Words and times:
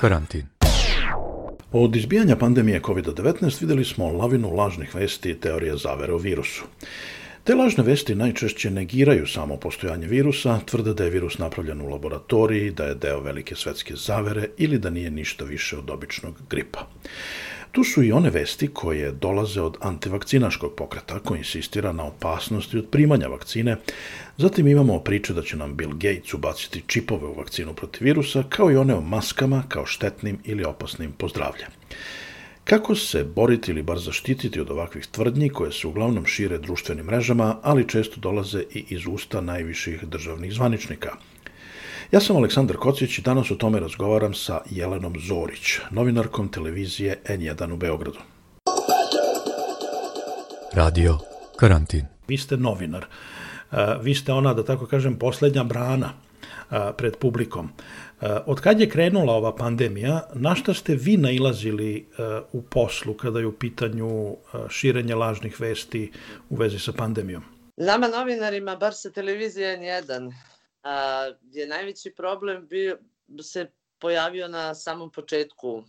Karantin. 0.00 0.46
Od 1.72 1.96
izbijanja 1.96 2.36
pandemije 2.36 2.80
COVID-19 2.80 3.60
videli 3.60 3.84
smo 3.84 4.12
lavinu 4.12 4.50
lažnih 4.54 4.94
vesti 4.94 5.30
i 5.30 5.40
teorije 5.40 5.76
zavere 5.76 6.12
o 6.12 6.18
virusu. 6.18 6.64
Te 7.44 7.54
lažne 7.54 7.84
vesti 7.84 8.14
najčešće 8.14 8.70
negiraju 8.70 9.26
samo 9.26 9.56
postojanje 9.56 10.06
virusa, 10.06 10.60
tvrde 10.66 10.94
da 10.94 11.04
je 11.04 11.10
virus 11.10 11.38
napravljen 11.38 11.80
u 11.80 11.88
laboratoriji, 11.88 12.70
da 12.70 12.84
je 12.84 12.94
deo 12.94 13.20
velike 13.20 13.54
svetske 13.54 13.96
zavere 13.96 14.48
ili 14.56 14.78
da 14.78 14.90
nije 14.90 15.10
ništa 15.10 15.44
više 15.44 15.78
od 15.78 15.90
običnog 15.90 16.34
gripa. 16.50 16.86
Tu 17.72 17.84
su 17.84 18.02
i 18.02 18.12
one 18.12 18.30
vesti 18.30 18.68
koje 18.68 19.12
dolaze 19.12 19.60
od 19.60 19.76
antivakcinaškog 19.80 20.74
pokreta 20.76 21.18
koji 21.18 21.38
insistira 21.38 21.92
na 21.92 22.04
opasnosti 22.04 22.78
od 22.78 22.86
primanja 22.90 23.28
vakcine. 23.28 23.76
Zatim 24.38 24.68
imamo 24.68 24.98
priče 24.98 25.34
da 25.34 25.42
će 25.42 25.56
nam 25.56 25.76
Bill 25.76 25.92
Gates 25.92 26.34
ubaciti 26.34 26.82
čipove 26.86 27.26
u 27.26 27.34
vakcinu 27.34 27.74
protiv 27.74 28.04
virusa, 28.04 28.42
kao 28.48 28.70
i 28.70 28.76
one 28.76 28.94
o 28.94 29.00
maskama 29.00 29.62
kao 29.68 29.86
štetnim 29.86 30.38
ili 30.44 30.64
opasnim 30.64 31.12
pozdravlja. 31.12 31.66
Kako 32.64 32.94
se 32.94 33.24
boriti 33.24 33.70
ili 33.70 33.82
bar 33.82 33.98
zaštititi 33.98 34.60
od 34.60 34.70
ovakvih 34.70 35.06
tvrdnji 35.06 35.48
koje 35.48 35.72
se 35.72 35.86
uglavnom 35.86 36.26
šire 36.26 36.58
društvenim 36.58 37.06
mrežama, 37.06 37.56
ali 37.62 37.88
često 37.88 38.20
dolaze 38.20 38.62
i 38.74 38.84
iz 38.88 39.06
usta 39.06 39.40
najviših 39.40 40.04
državnih 40.04 40.52
zvaničnika– 40.52 41.10
Ja 42.12 42.20
sam 42.20 42.36
Aleksandar 42.36 42.76
Kocić 42.76 43.18
i 43.18 43.22
danas 43.22 43.50
o 43.50 43.54
tome 43.54 43.80
razgovaram 43.80 44.34
sa 44.34 44.60
Jelenom 44.70 45.14
Zorić, 45.20 45.78
novinarkom 45.90 46.48
televizije 46.48 47.16
N1 47.24 47.72
u 47.72 47.76
Beogradu. 47.76 48.18
Radio 50.72 51.18
Karantin. 51.58 52.06
Vi 52.28 52.38
ste 52.38 52.56
novinar. 52.56 53.06
Vi 54.02 54.14
ste 54.14 54.32
ona, 54.32 54.54
da 54.54 54.64
tako 54.64 54.86
kažem, 54.86 55.18
poslednja 55.18 55.64
brana 55.64 56.12
pred 56.96 57.16
publikom. 57.16 57.70
Od 58.46 58.60
kad 58.60 58.80
je 58.80 58.88
krenula 58.90 59.32
ova 59.32 59.56
pandemija, 59.56 60.28
na 60.34 60.54
šta 60.54 60.74
ste 60.74 60.94
vi 60.94 61.16
nailazili 61.16 62.08
u 62.52 62.62
poslu 62.62 63.14
kada 63.14 63.38
je 63.38 63.46
u 63.46 63.52
pitanju 63.52 64.36
širenje 64.68 65.14
lažnih 65.14 65.60
vesti 65.60 66.12
u 66.50 66.56
vezi 66.56 66.78
sa 66.78 66.92
pandemijom? 66.92 67.44
Nama 67.76 68.08
novinarima, 68.08 68.76
bar 68.76 68.94
sa 68.94 69.10
televizije 69.10 69.78
N1, 69.78 70.32
a, 70.82 71.26
je 71.52 71.66
najveći 71.66 72.14
problem 72.16 72.66
bio, 72.66 72.98
se 73.42 73.70
pojavio 73.98 74.48
na 74.48 74.74
samom 74.74 75.12
početku 75.12 75.84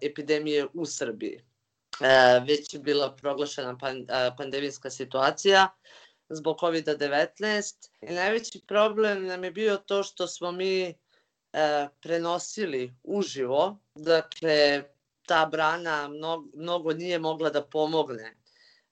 epidemije 0.00 0.66
u 0.74 0.86
Srbiji. 0.86 1.40
Već 2.46 2.74
je 2.74 2.80
bila 2.80 3.16
proglašena 3.16 3.78
pandemijska 4.36 4.90
situacija 4.90 5.68
zbog 6.30 6.56
COVID-19. 6.56 7.88
I 8.00 8.12
najveći 8.12 8.60
problem 8.66 9.26
nam 9.26 9.44
je 9.44 9.50
bio 9.50 9.76
to 9.76 10.02
što 10.02 10.26
smo 10.26 10.52
mi 10.52 10.94
a, 11.52 11.88
prenosili 12.02 12.94
uživo, 13.02 13.78
dakle 13.94 14.82
ta 15.26 15.46
brana 15.46 16.08
mnogo, 16.08 16.48
mnogo 16.54 16.92
nije 16.92 17.18
mogla 17.18 17.50
da 17.50 17.62
pomogne 17.62 18.40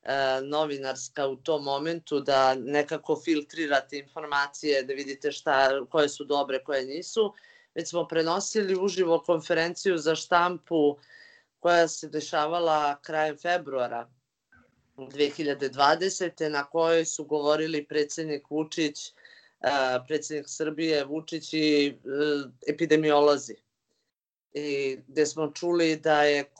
E, 0.09 0.41
novinarska 0.43 1.27
u 1.27 1.37
tom 1.37 1.65
momentu 1.65 2.21
da 2.21 2.55
nekako 2.55 3.21
filtrirate 3.25 3.99
informacije, 3.99 4.83
da 4.83 4.93
vidite 4.95 5.33
šta, 5.33 5.85
koje 5.91 6.09
su 6.09 6.25
dobre, 6.25 6.65
koje 6.65 6.85
nisu. 6.85 7.35
Već 7.75 7.89
smo 7.89 8.09
prenosili 8.09 8.77
uživo 8.81 9.23
konferenciju 9.27 9.99
za 9.99 10.15
štampu 10.15 10.99
koja 11.61 11.89
se 11.89 12.09
dešavala 12.09 13.01
krajem 13.03 13.39
februara 13.39 14.09
2020. 15.07 16.49
na 16.49 16.65
kojoj 16.65 17.05
su 17.05 17.25
govorili 17.25 17.85
predsednik 17.87 18.51
Vučić, 18.51 19.13
predsednik 20.07 20.47
Srbije 20.49 21.05
Vučić 21.05 21.53
i 21.53 21.87
e, 21.87 21.93
epidemiolozi 22.69 23.55
i 24.53 24.99
gde 25.07 25.27
smo 25.27 25.53
čuli 25.55 25.97
da 25.97 26.23
je 26.23 26.51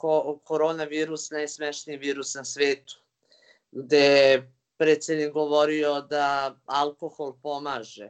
koronavirus 0.43 1.31
najsmešniji 1.31 1.97
virus 1.97 2.35
na 2.35 2.45
svetu 2.45 2.99
gde 3.71 3.97
je 3.97 4.51
predsednik 4.77 5.33
govorio 5.33 6.01
da 6.01 6.55
alkohol 6.65 7.33
pomaže, 7.41 8.09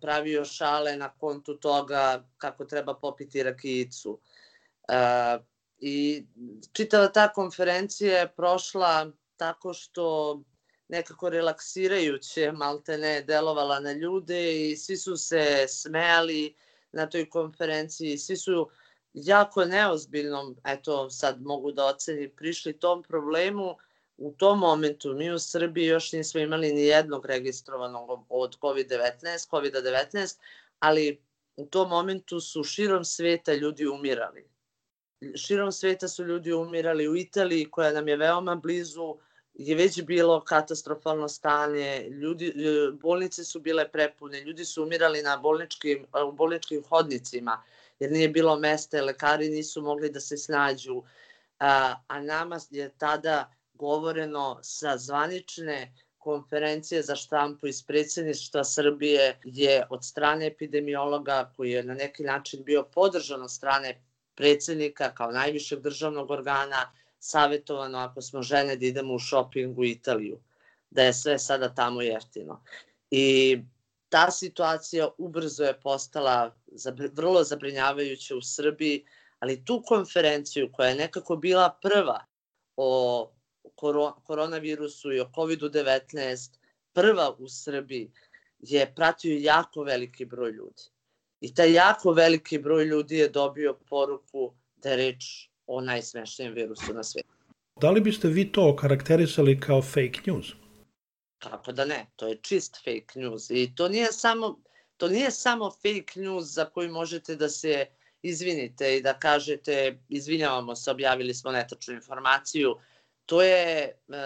pravio 0.00 0.44
šale 0.44 0.96
na 0.96 1.08
kontu 1.18 1.54
toga 1.56 2.24
kako 2.38 2.64
treba 2.64 2.94
popiti 2.94 3.42
rakijicu. 3.42 4.20
I 5.78 6.26
čitava 6.72 7.08
ta 7.08 7.32
konferencija 7.32 8.18
je 8.18 8.32
prošla 8.36 9.12
tako 9.40 9.74
što 9.74 10.40
nekako 10.88 11.28
relaksirajuće 11.28 12.52
malte 12.52 12.98
ne 12.98 13.22
delovala 13.22 13.80
na 13.80 13.92
ljude 13.92 14.70
i 14.70 14.76
svi 14.76 14.96
su 14.96 15.16
se 15.16 15.66
smejali 15.68 16.54
na 16.92 17.06
toj 17.06 17.30
konferenciji, 17.30 18.18
svi 18.18 18.36
su 18.36 18.68
jako 19.12 19.64
neozbiljnom, 19.64 20.56
eto 20.64 21.10
sad 21.10 21.42
mogu 21.42 21.72
da 21.72 21.86
ocenim, 21.86 22.30
prišli 22.36 22.78
tom 22.78 23.02
problemu 23.02 23.76
u 24.16 24.32
tom 24.32 24.58
momentu 24.58 25.14
mi 25.14 25.30
u 25.30 25.38
Srbiji 25.38 25.86
još 25.86 26.12
nismo 26.12 26.40
imali 26.40 26.72
ni 26.72 26.82
jednog 26.82 27.26
registrovanog 27.26 28.26
od 28.28 28.58
COVID-19, 28.58 29.50
COVID-19, 29.50 30.36
ali 30.78 31.22
u 31.56 31.66
tom 31.66 31.88
momentu 31.88 32.40
su 32.40 32.64
širom 32.64 33.04
sveta 33.04 33.54
ljudi 33.54 33.86
umirali. 33.86 34.48
Širom 35.36 35.72
sveta 35.72 36.08
su 36.08 36.24
ljudi 36.24 36.52
umirali 36.52 37.08
u 37.08 37.16
Italiji, 37.16 37.70
koja 37.70 37.92
nam 37.92 38.08
je 38.08 38.16
veoma 38.16 38.54
blizu, 38.54 39.16
je 39.54 39.74
već 39.76 40.02
bilo 40.02 40.40
katastrofalno 40.40 41.28
stanje, 41.28 42.08
ljudi, 42.10 42.54
bolnice 43.02 43.44
su 43.44 43.60
bile 43.60 43.88
prepune, 43.88 44.40
ljudi 44.40 44.64
su 44.64 44.82
umirali 44.82 45.22
na 45.22 45.36
bolničkim, 45.36 46.06
u 46.28 46.32
bolničkim 46.32 46.82
hodnicima, 46.88 47.62
jer 48.00 48.12
nije 48.12 48.28
bilo 48.28 48.56
mesta, 48.58 49.02
lekari 49.02 49.48
nisu 49.48 49.82
mogli 49.82 50.10
da 50.10 50.20
se 50.20 50.36
snađu, 50.36 51.02
a, 51.58 51.94
a 52.08 52.20
nama 52.20 52.58
je 52.70 52.90
tada 52.98 53.52
govoreno 53.74 54.58
sa 54.62 54.98
zvanične 54.98 55.94
konferencije 56.18 57.02
za 57.02 57.16
štampu 57.16 57.66
iz 57.66 57.82
predsjedništva 57.82 58.64
Srbije 58.64 59.38
je 59.44 59.86
od 59.90 60.04
strane 60.04 60.46
epidemiologa 60.46 61.52
koji 61.56 61.70
je 61.70 61.82
na 61.82 61.94
neki 61.94 62.22
način 62.22 62.64
bio 62.64 62.82
podržan 62.82 63.42
od 63.42 63.50
strane 63.50 64.02
predsjednika 64.34 65.14
kao 65.14 65.32
najvišeg 65.32 65.80
državnog 65.80 66.30
organa 66.30 66.92
savjetovano 67.20 67.98
ako 67.98 68.22
smo 68.22 68.42
žene 68.42 68.76
da 68.76 68.86
idemo 68.86 69.14
u 69.14 69.18
shopping 69.18 69.78
u 69.78 69.84
Italiju, 69.84 70.40
da 70.90 71.02
je 71.02 71.12
sve 71.12 71.38
sada 71.38 71.74
tamo 71.74 72.02
jeftino. 72.02 72.62
I 73.10 73.58
ta 74.08 74.30
situacija 74.30 75.08
ubrzo 75.18 75.64
je 75.64 75.80
postala 75.80 76.56
vrlo 77.12 77.44
zabrinjavajuća 77.44 78.36
u 78.36 78.42
Srbiji, 78.42 79.04
ali 79.38 79.64
tu 79.64 79.82
konferenciju 79.86 80.72
koja 80.72 80.88
je 80.88 80.94
nekako 80.94 81.36
bila 81.36 81.78
prva 81.82 82.24
o 82.76 83.30
koronavirusu 84.24 85.12
i 85.12 85.20
o 85.20 85.30
COVID-19 85.34 86.50
prva 86.92 87.36
u 87.38 87.48
Srbiji 87.48 88.10
je 88.58 88.94
pratio 88.94 89.38
jako 89.38 89.82
veliki 89.82 90.24
broj 90.24 90.50
ljudi. 90.50 90.82
I 91.40 91.54
taj 91.54 91.72
jako 91.72 92.12
veliki 92.12 92.58
broj 92.58 92.84
ljudi 92.84 93.16
je 93.16 93.28
dobio 93.28 93.78
poruku 93.88 94.54
da 94.76 94.90
je 94.90 94.96
reč 94.96 95.49
o 95.70 95.80
najsmešnijem 95.80 96.54
virusu 96.54 96.94
na 96.94 97.02
svijetu. 97.04 97.28
Da 97.80 97.90
li 97.90 98.00
biste 98.00 98.28
vi 98.28 98.52
to 98.52 98.76
karakterisali 98.76 99.60
kao 99.60 99.82
fake 99.82 100.20
news? 100.26 100.46
Kako 101.38 101.72
da 101.72 101.84
ne, 101.84 102.06
to 102.16 102.28
je 102.28 102.36
čist 102.36 102.76
fake 102.84 103.20
news. 103.20 103.50
I 103.50 103.72
to 103.74 103.88
nije 103.88 104.12
samo, 104.12 104.58
to 104.96 105.08
nije 105.08 105.30
samo 105.30 105.70
fake 105.70 106.20
news 106.20 106.44
za 106.44 106.64
koji 106.64 106.88
možete 106.88 107.36
da 107.36 107.48
se 107.48 107.86
izvinite 108.22 108.96
i 108.96 109.02
da 109.02 109.18
kažete 109.18 109.98
izvinjavamo 110.08 110.76
se, 110.76 110.90
objavili 110.90 111.34
smo 111.34 111.52
netačnu 111.52 111.94
informaciju, 111.94 112.76
to 113.26 113.42
je 113.42 113.92
uh, 114.08 114.16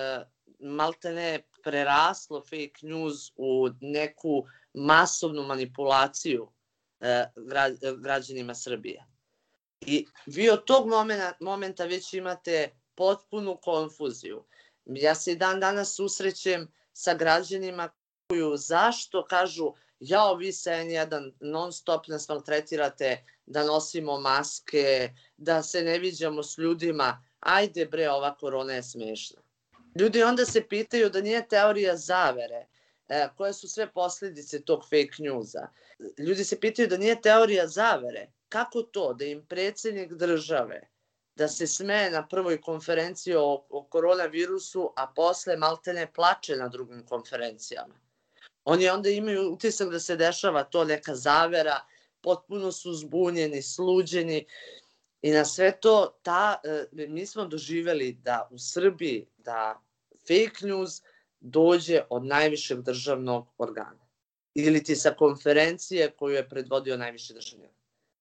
maltene 0.61 1.43
preraslo 1.63 2.41
fake 2.41 2.83
news 2.83 3.33
u 3.37 3.69
neku 3.81 4.45
masovnu 4.75 5.43
manipulaciju 5.43 6.49
gra, 7.37 7.71
građanima 8.01 8.55
Srbije. 8.55 9.05
I 9.87 10.07
vi 10.27 10.51
od 10.51 10.65
tog 10.65 10.89
momenta, 10.89 11.33
momenta 11.41 11.85
već 11.85 12.15
imate 12.15 12.71
potpunu 12.95 13.57
konfuziju. 13.63 14.45
Ja 14.85 15.15
se 15.15 15.33
i 15.33 15.37
dan 15.37 15.61
danas 15.61 15.97
susrećem 15.97 16.73
sa 16.93 17.15
građanima 17.15 17.89
koju 18.29 18.57
zašto 18.57 19.25
kažu 19.25 19.73
jao 20.01 20.35
vi 20.35 20.53
se 20.53 20.71
N1 20.71 21.33
non 21.41 21.73
stop 21.73 22.09
nas 22.09 22.29
maltretirate 22.29 23.25
da 23.47 23.65
nosimo 23.65 24.21
maske, 24.21 25.11
da 25.37 25.63
se 25.63 25.83
ne 25.83 25.99
viđamo 25.99 26.43
s 26.43 26.59
ljudima 26.59 27.25
ajde 27.41 27.87
bre, 27.87 28.11
ova 28.11 28.37
korona 28.37 28.73
je 28.73 28.83
smešna. 28.83 29.41
Ljudi 30.01 30.23
onda 30.23 30.45
se 30.45 30.69
pitaju 30.69 31.11
da 31.11 31.21
nije 31.21 31.49
teorija 31.49 31.97
zavere, 31.97 32.67
e, 33.09 33.29
koje 33.37 33.53
su 33.53 33.69
sve 33.69 33.93
posledice 33.93 34.63
tog 34.63 34.83
fake 34.83 35.23
newsa. 35.23 35.67
Ljudi 36.19 36.45
se 36.45 36.61
pitaju 36.61 36.89
da 36.89 36.97
nije 36.97 37.21
teorija 37.21 37.67
zavere, 37.67 38.27
kako 38.55 38.83
to 38.83 39.15
da 39.15 39.25
im 39.25 39.47
predsednik 39.47 40.13
države 40.13 40.81
da 41.37 41.49
se 41.49 41.67
smeje 41.67 42.11
na 42.11 42.29
prvoj 42.29 42.61
konferenciji 42.61 43.35
o, 43.35 43.67
o 43.69 43.83
koronavirusu, 43.91 44.93
a 44.97 45.07
posle 45.17 45.57
maltene 45.57 46.13
plače 46.13 46.57
na 46.57 46.69
drugim 46.69 47.03
konferencijama. 47.07 47.95
Oni 48.65 48.89
onda 48.89 49.11
imaju 49.11 49.53
utisak 49.53 49.91
da 49.91 50.01
se 50.01 50.17
dešava 50.17 50.65
to 50.65 50.85
neka 50.85 51.15
zavera, 51.15 51.81
potpuno 52.23 52.73
su 52.73 52.93
zbunjeni, 52.93 53.63
sluđeni 53.63 54.47
i 55.23 55.31
na 55.31 55.45
sve 55.45 55.73
to 55.81 56.19
ta, 56.23 56.61
e, 56.65 56.87
mi 57.09 57.27
smo 57.27 57.47
doživeli 57.47 58.13
da 58.13 58.49
u 58.51 58.59
Srbiji 58.59 59.27
da 59.37 59.83
fake 60.29 60.67
news 60.67 61.03
dođe 61.41 62.03
od 62.11 62.25
najvišeg 62.25 62.83
državnog 62.83 63.49
organa 63.59 64.07
ili 64.55 64.85
ti 64.85 64.97
sa 64.97 65.11
konferencije 65.11 66.11
koju 66.11 66.35
je 66.35 66.49
predvodio 66.49 66.97
najviši 66.97 67.35
državni 67.35 67.65
organ. 67.65 67.74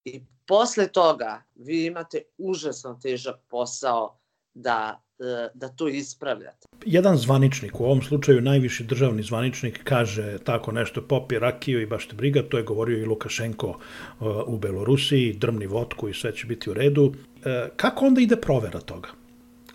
I 0.06 0.22
posle 0.46 0.88
toga 0.88 1.44
vi 1.56 1.86
imate 1.86 2.22
užasno 2.38 3.00
težak 3.02 3.36
posao 3.50 4.18
da 4.54 5.04
E, 5.24 5.50
da 5.54 5.68
to 5.68 5.88
ispravljate. 5.88 6.68
Jedan 6.86 7.18
zvaničnik, 7.18 7.80
u 7.80 7.84
ovom 7.84 8.02
slučaju 8.02 8.42
najviši 8.42 8.84
državni 8.84 9.24
zvaničnik, 9.24 9.80
kaže 9.84 10.38
tako 10.44 10.72
nešto, 10.72 11.02
popi 11.02 11.40
rakiju 11.40 11.82
i 11.82 11.86
baš 11.86 12.08
te 12.08 12.16
briga, 12.16 12.44
to 12.50 12.58
je 12.58 12.64
govorio 12.64 12.98
i 12.98 13.06
Lukašenko 13.06 13.70
e, 13.70 14.26
u 14.46 14.58
Belorusiji, 14.58 15.34
drmni 15.34 15.68
vodku 15.68 16.10
i 16.10 16.14
sve 16.14 16.36
će 16.36 16.48
biti 16.48 16.70
u 16.70 16.74
redu. 16.74 17.14
E, 17.46 17.70
kako 17.76 18.06
onda 18.06 18.22
ide 18.22 18.36
provera 18.36 18.80
toga? 18.80 19.10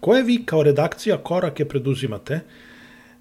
Koje 0.01 0.23
vi 0.23 0.43
kao 0.47 0.63
redakcija 0.63 1.19
korake 1.19 1.69
preduzimate 1.69 2.41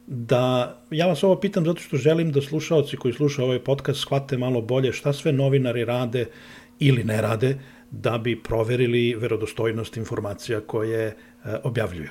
da, 0.08 0.78
ja 0.92 1.08
vas 1.08 1.24
ovo 1.24 1.36
pitam 1.40 1.66
zato 1.66 1.82
što 1.82 1.98
želim 1.98 2.32
da 2.32 2.42
slušalci 2.42 2.98
koji 2.98 3.14
slušaju 3.14 3.46
ovaj 3.46 3.64
podcast 3.64 4.00
shvate 4.00 4.38
malo 4.38 4.62
bolje 4.62 4.94
šta 4.94 5.14
sve 5.14 5.32
novinari 5.32 5.86
rade 5.86 6.26
ili 6.80 7.04
ne 7.04 7.22
rade 7.22 7.58
da 7.92 8.18
bi 8.18 8.44
proverili 8.44 9.16
verodostojnost 9.16 9.98
informacija 9.98 10.62
koje 10.62 11.16
E, 11.48 11.60
objavljuju. 11.64 12.10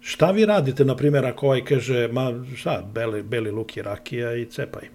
Šta 0.00 0.30
vi 0.30 0.44
radite, 0.46 0.84
na 0.84 0.96
primjer, 0.96 1.26
ako 1.26 1.46
ovaj 1.46 1.64
kaže, 1.64 2.08
ma 2.08 2.44
šta, 2.56 2.82
beli, 2.94 3.22
beli 3.22 3.50
luk 3.50 3.76
i 3.76 3.82
rakija 3.82 4.34
i 4.34 4.50
cepaj? 4.50 4.88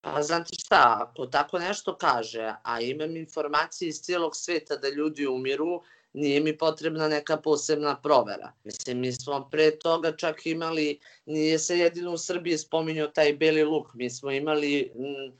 Pa 0.00 0.22
znate 0.22 0.54
šta, 0.58 0.98
ako 1.00 1.26
tako 1.26 1.58
nešto 1.58 1.96
kaže, 1.96 2.54
a 2.62 2.80
imam 2.80 3.16
informacije 3.16 3.88
iz 3.88 4.00
cijelog 4.00 4.36
sveta 4.36 4.76
da 4.76 4.88
ljudi 4.88 5.26
umiru, 5.26 5.82
nije 6.12 6.40
mi 6.40 6.58
potrebna 6.58 7.08
neka 7.08 7.36
posebna 7.36 7.96
provera. 8.02 8.52
Mislim, 8.64 8.98
mi 9.00 9.12
smo 9.12 9.48
pre 9.50 9.70
toga 9.78 10.16
čak 10.16 10.46
imali, 10.46 10.98
nije 11.26 11.58
se 11.58 11.78
jedino 11.78 12.12
u 12.12 12.18
Srbiji 12.18 12.58
spominjao 12.58 13.08
taj 13.08 13.32
beli 13.32 13.64
luk, 13.64 13.94
mi 13.94 14.10
smo 14.10 14.30
imali 14.30 14.92
m, 14.94 15.32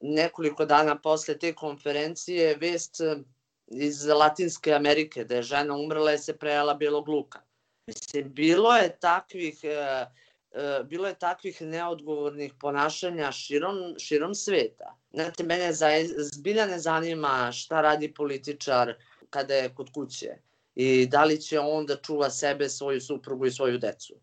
nekoliko 0.00 0.64
dana 0.64 0.98
posle 0.98 1.38
te 1.38 1.54
konferencije 1.54 2.56
vest 2.56 3.00
iz 3.66 4.04
Latinske 4.06 4.72
Amerike, 4.74 5.24
da 5.24 5.36
je 5.36 5.42
žena 5.42 5.76
umrla 5.76 6.12
i 6.12 6.18
se 6.18 6.36
prejela 6.36 6.74
belog 6.74 7.08
luka. 7.08 7.40
Mislim, 7.86 8.32
bilo 8.34 8.76
je 8.76 8.96
takvih, 9.00 9.60
e, 9.64 10.06
e, 10.52 10.82
bilo 10.84 11.08
je 11.08 11.14
takvih 11.14 11.62
neodgovornih 11.62 12.54
ponašanja 12.60 13.32
širom, 13.32 13.94
širom 13.98 14.34
sveta. 14.34 14.96
Znate, 15.12 15.44
mene 15.44 15.72
za, 15.72 15.88
zbilja 16.16 16.66
ne 16.66 16.78
zanima 16.78 17.52
šta 17.52 17.80
radi 17.80 18.14
političar 18.14 18.94
kada 19.30 19.54
je 19.54 19.74
kod 19.74 19.92
kuće 19.94 20.36
i 20.74 21.06
da 21.06 21.24
li 21.24 21.40
će 21.40 21.60
on 21.60 21.86
da 21.86 21.96
čuva 21.96 22.30
sebe, 22.30 22.68
svoju 22.68 23.00
suprugu 23.00 23.46
i 23.46 23.50
svoju 23.50 23.78
decu. 23.78 24.14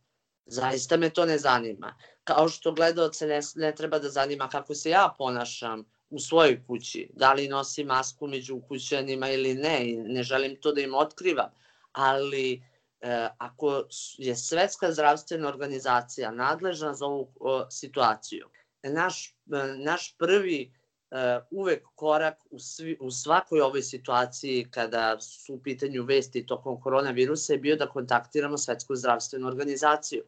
Zaista 0.48 0.98
me 0.98 1.10
to 1.10 1.26
ne 1.26 1.38
zanima. 1.38 1.96
Kao 2.24 2.50
što 2.50 2.72
gledalce 2.72 3.28
ne, 3.28 3.40
ne 3.56 3.76
treba 3.76 4.00
da 4.00 4.10
zanima 4.10 4.50
kako 4.50 4.76
se 4.76 4.90
ja 4.90 5.14
ponašam 5.18 5.86
u 6.10 6.20
svojoj 6.20 6.64
kući, 6.68 7.10
da 7.14 7.34
li 7.34 7.48
nosi 7.48 7.84
masku 7.84 8.28
među 8.28 8.62
kućanima 8.68 9.30
ili 9.30 9.54
ne, 9.54 9.90
i 9.90 9.98
ne 9.98 10.24
želim 10.24 10.56
to 10.62 10.72
da 10.72 10.82
im 10.82 10.96
otkrivam, 10.96 11.50
ali 11.92 12.64
e, 13.02 13.28
ako 13.38 13.84
je 14.18 14.36
Svetska 14.36 14.92
zdravstvena 14.92 15.48
organizacija 15.48 16.32
nadležna 16.32 16.94
za 16.94 17.06
ovu 17.06 17.32
o, 17.40 17.72
situaciju, 17.72 18.48
naš, 18.84 19.36
e, 19.54 19.78
naš 19.78 20.16
prvi 20.18 20.74
e, 21.12 21.40
uvek 21.52 21.84
korak 21.96 22.38
u, 22.50 22.60
svi, 22.60 22.98
u 23.02 23.12
svakoj 23.12 23.62
ovoj 23.62 23.82
situaciji 23.82 24.68
kada 24.72 25.20
su 25.22 25.54
u 25.54 25.62
pitanju 25.64 26.04
vesti 26.04 26.46
tokom 26.46 26.82
koronavirusa 26.82 27.54
je 27.54 27.60
bio 27.60 27.76
da 27.76 27.90
kontaktiramo 27.90 28.58
Svetsku 28.58 28.96
zdravstvenu 28.96 29.48
organizaciju. 29.48 30.24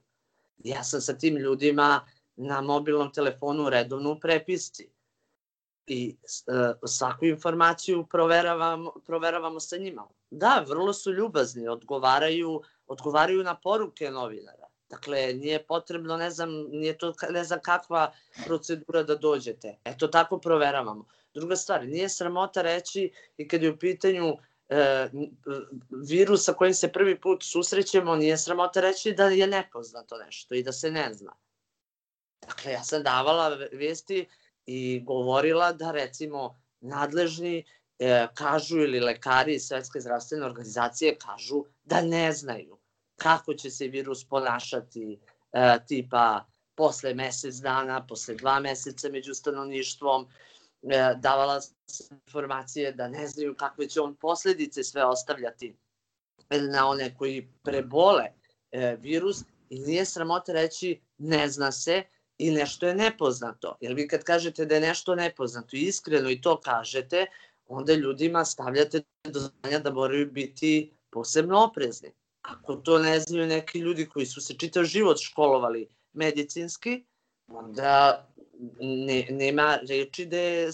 Ja 0.64 0.84
sam 0.84 1.02
sa 1.02 1.14
tim 1.14 1.38
ljudima 1.38 2.06
na 2.36 2.62
mobilnom 2.62 3.14
telefonu 3.14 3.70
u 4.12 4.20
prepisci 4.20 4.90
i 5.88 6.18
uh, 6.24 6.90
svaku 6.90 7.26
informaciju 7.26 8.06
proveravamo, 8.06 8.94
proveravamo 9.06 9.60
sa 9.60 9.78
njima. 9.78 10.08
Da, 10.32 10.66
vrlo 10.68 10.94
su 10.94 11.14
ljubazni, 11.14 11.68
odgovaraju, 11.68 12.62
odgovaraju 12.88 13.44
na 13.44 13.56
poruke 13.56 14.12
novinara. 14.12 14.68
Dakle, 14.90 15.34
nije 15.34 15.66
potrebno, 15.66 16.18
ne 16.18 16.32
znam, 16.32 16.50
nije 16.70 16.98
to 16.98 17.14
ne 17.30 17.44
znam 17.44 17.60
kakva 17.62 18.12
procedura 18.46 19.04
da 19.04 19.16
dođete. 19.16 19.78
Eto, 19.84 20.08
tako 20.08 20.38
proveravamo. 20.38 21.06
Druga 21.34 21.56
stvar, 21.56 21.86
nije 21.86 22.10
sramota 22.10 22.62
reći 22.62 23.12
i 23.38 23.48
kad 23.48 23.64
je 23.64 23.72
u 23.72 23.78
pitanju 23.78 24.38
e, 24.70 25.10
virus 26.10 26.46
sa 26.46 26.54
kojim 26.54 26.74
se 26.74 26.92
prvi 26.92 27.22
put 27.22 27.44
susrećemo, 27.44 28.16
nije 28.16 28.38
sramota 28.38 28.82
reći 28.82 29.14
da 29.14 29.24
je 29.24 29.48
nepoznato 29.48 30.18
nešto 30.18 30.56
i 30.56 30.64
da 30.64 30.72
se 30.72 30.92
ne 30.92 31.14
zna. 31.14 31.36
Dakle, 32.48 32.72
ja 32.72 32.84
sam 32.84 33.04
davala 33.04 33.58
vesti 33.72 34.28
i 34.66 35.02
govorila 35.06 35.74
da 35.74 35.92
recimo 35.92 36.62
nadležni 36.82 37.66
e, 38.00 38.28
kažu 38.34 38.78
ili 38.78 39.00
lekari 39.00 39.56
iz 39.56 39.68
Svetske 39.68 40.00
zdravstvene 40.00 40.46
organizacije 40.46 41.18
kažu 41.18 41.64
da 41.84 42.02
ne 42.02 42.32
znaju 42.34 42.80
kako 43.16 43.54
će 43.54 43.70
se 43.70 43.88
virus 43.88 44.28
ponašati 44.28 45.20
e, 45.52 45.78
tipa 45.88 46.46
posle 46.76 47.14
mesec 47.14 47.56
dana, 47.56 48.06
posle 48.08 48.36
dva 48.36 48.60
meseca 48.60 49.10
među 49.10 49.34
stanovništvom, 49.34 50.28
davala 51.16 51.62
se 51.62 52.16
informacije 52.26 52.92
da 52.92 53.08
ne 53.08 53.28
znaju 53.28 53.56
kakve 53.56 53.90
će 53.90 54.02
on 54.02 54.16
posledice 54.16 54.84
sve 54.84 55.06
ostavljati 55.06 55.76
na 56.50 56.88
one 56.88 57.16
koji 57.18 57.50
prebole 57.64 58.26
e, 58.72 58.96
virus 59.00 59.44
i 59.70 59.80
nije 59.80 60.06
sramota 60.06 60.54
reći 60.54 61.02
ne 61.18 61.50
zna 61.50 61.72
se, 61.72 62.04
i 62.40 62.52
nešto 62.52 62.88
je 62.88 62.96
nepoznato. 62.96 63.78
Jer 63.82 63.94
vi 63.94 64.08
kad 64.08 64.24
kažete 64.24 64.66
da 64.66 64.76
je 64.76 64.82
nešto 64.82 65.16
nepoznato 65.16 65.76
i 65.76 65.82
iskreno 65.82 66.30
i 66.30 66.42
to 66.42 66.60
kažete, 66.62 67.26
onda 67.68 67.94
ljudima 67.94 68.46
stavljate 68.46 69.02
do 69.24 69.40
znanja 69.40 69.80
da 69.80 69.94
moraju 69.94 70.32
biti 70.32 70.94
posebno 71.10 71.64
oprezni. 71.64 72.12
Ako 72.42 72.76
to 72.76 73.00
ne 73.00 73.20
znaju 73.20 73.48
neki 73.48 73.80
ljudi 73.80 74.06
koji 74.06 74.26
su 74.26 74.42
se 74.42 74.54
čitav 74.54 74.84
život 74.84 75.18
školovali 75.22 75.88
medicinski, 76.14 77.06
onda 77.48 78.28
ne, 78.80 79.26
nema 79.30 79.78
reči 79.90 80.26
da 80.26 80.38
je, 80.38 80.70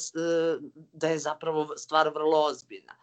da 0.94 1.08
je 1.08 1.20
zapravo 1.20 1.78
stvar 1.78 2.10
vrlo 2.14 2.46
ozbiljna. 2.46 2.96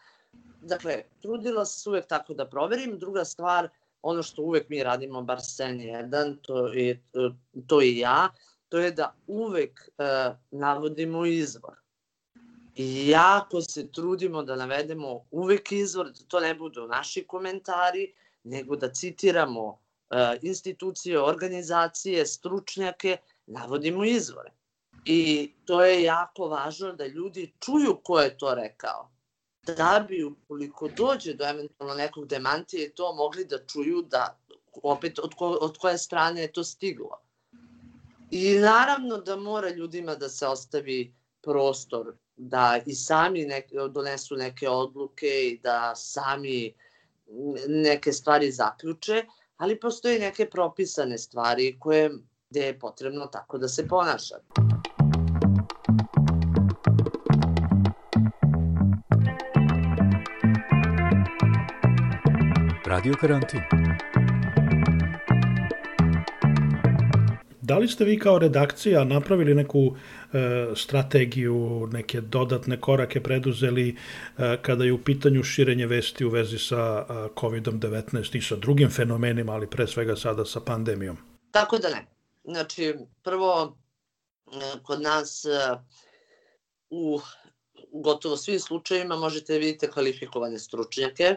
Dakle, 0.61 1.03
trudila 1.21 1.65
se 1.65 1.91
uvek 1.91 2.07
tako 2.07 2.35
da 2.35 2.49
proverim. 2.49 2.99
Druga 2.99 3.25
stvar, 3.25 3.69
ono 4.03 4.23
što 4.23 4.43
uvek 4.43 4.69
mi 4.69 4.83
radimo, 4.83 5.23
bar 5.23 5.41
sen 5.41 5.81
jedan, 5.81 6.37
to 6.43 6.67
je, 6.67 7.03
to 7.67 7.83
i 7.83 7.99
ja, 7.99 8.29
to 8.69 8.79
je 8.79 8.91
da 8.91 9.15
uvek 9.27 9.91
uh, 9.99 10.37
navodimo 10.51 11.27
izvor. 11.27 11.77
I 12.75 13.09
jako 13.09 13.61
se 13.61 13.93
trudimo 13.93 14.43
da 14.43 14.57
navedemo 14.57 15.27
uvek 15.31 15.73
izvor, 15.73 16.07
da 16.07 16.25
to 16.29 16.41
ne 16.41 16.55
budu 16.55 16.87
naši 16.87 17.25
komentari, 17.27 18.13
nego 18.45 18.77
da 18.77 18.93
citiramo 18.93 19.67
uh, 19.69 19.77
institucije, 20.43 21.21
organizacije, 21.21 22.27
stručnjake, 22.27 23.17
navodimo 23.47 24.05
izvore. 24.05 24.51
I 25.05 25.53
to 25.65 25.85
je 25.85 26.03
jako 26.03 26.49
važno 26.49 26.93
da 26.93 27.07
ljudi 27.07 27.53
čuju 27.61 28.01
ko 28.05 28.21
je 28.21 28.39
to 28.39 28.55
rekao. 28.55 29.09
Da 29.67 30.07
bi, 30.09 30.25
ukoliko 30.25 30.89
dođe 30.89 31.35
do 31.35 31.45
eventualno 31.45 31.95
nekog 31.95 32.27
demantije, 32.27 32.95
to 32.95 33.15
mogli 33.15 33.45
da 33.45 33.67
čuju 33.67 34.03
da 34.03 34.39
opet 34.83 35.19
od, 35.19 35.35
ko, 35.35 35.49
od 35.49 35.79
koje 35.79 35.99
strane 35.99 36.41
je 36.41 36.53
to 36.53 36.65
stiglo. 36.65 37.21
I 38.31 38.55
naravno 38.59 39.17
da 39.17 39.37
mora 39.37 39.71
ljudima 39.71 40.15
da 40.15 40.29
se 40.29 40.47
ostavi 40.47 41.15
prostor 41.43 42.15
da 42.37 42.81
i 42.87 42.95
sami 42.95 43.45
neke, 43.45 43.77
donesu 43.91 44.37
neke 44.37 44.69
odluke 44.69 45.49
i 45.49 45.59
da 45.63 45.95
sami 45.97 46.75
neke 47.69 48.13
stvari 48.13 48.53
zaključe, 48.53 49.25
ali 49.57 49.81
postoje 49.81 50.19
neke 50.19 50.51
propisane 50.51 51.19
stvari 51.19 51.77
koje 51.81 52.11
gde 52.51 52.61
je 52.61 52.79
potrebno 52.79 53.27
tako 53.27 53.59
da 53.59 53.69
se 53.69 53.89
ponaša. 53.89 54.35
Radio 62.93 63.15
karantin. 63.21 63.61
Da 67.61 67.79
li 67.79 67.89
ste 67.89 68.05
vi 68.05 68.19
kao 68.19 68.39
redakcija 68.39 69.05
napravili 69.05 69.55
neku 69.55 69.97
e, 70.33 70.67
strategiju, 70.77 71.89
neke 71.93 72.21
dodatne 72.21 72.81
korake 72.81 73.23
preduzeli 73.23 73.89
e, 73.89 74.59
kada 74.63 74.85
je 74.85 74.93
u 74.93 75.03
pitanju 75.05 75.43
širenje 75.43 75.87
vesti 75.87 76.25
u 76.25 76.31
vezi 76.31 76.59
sa 76.59 77.07
e, 77.09 77.13
COVID-19 77.13 78.37
i 78.37 78.43
sa 78.43 78.57
drugim 78.57 78.91
fenomenima, 78.91 79.53
ali 79.53 79.71
pre 79.71 79.87
svega 79.87 80.17
sada 80.17 80.45
sa 80.45 80.61
pandemijom? 80.61 81.17
Tako 81.51 81.79
da 81.79 81.89
ne. 81.89 82.07
Znači, 82.45 82.95
prvo, 83.23 83.77
e, 84.47 84.83
kod 84.83 85.03
nas 85.03 85.45
e, 85.45 85.49
u 86.91 87.21
gotovo 87.93 88.37
svim 88.37 88.61
slučajevima 88.61 89.17
možete 89.17 89.59
vidite 89.59 89.91
kvalifikovane 89.91 90.59
stručnjake 90.59 91.37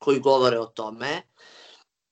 koji 0.00 0.20
govore 0.20 0.58
o 0.58 0.66
tome. 0.66 1.22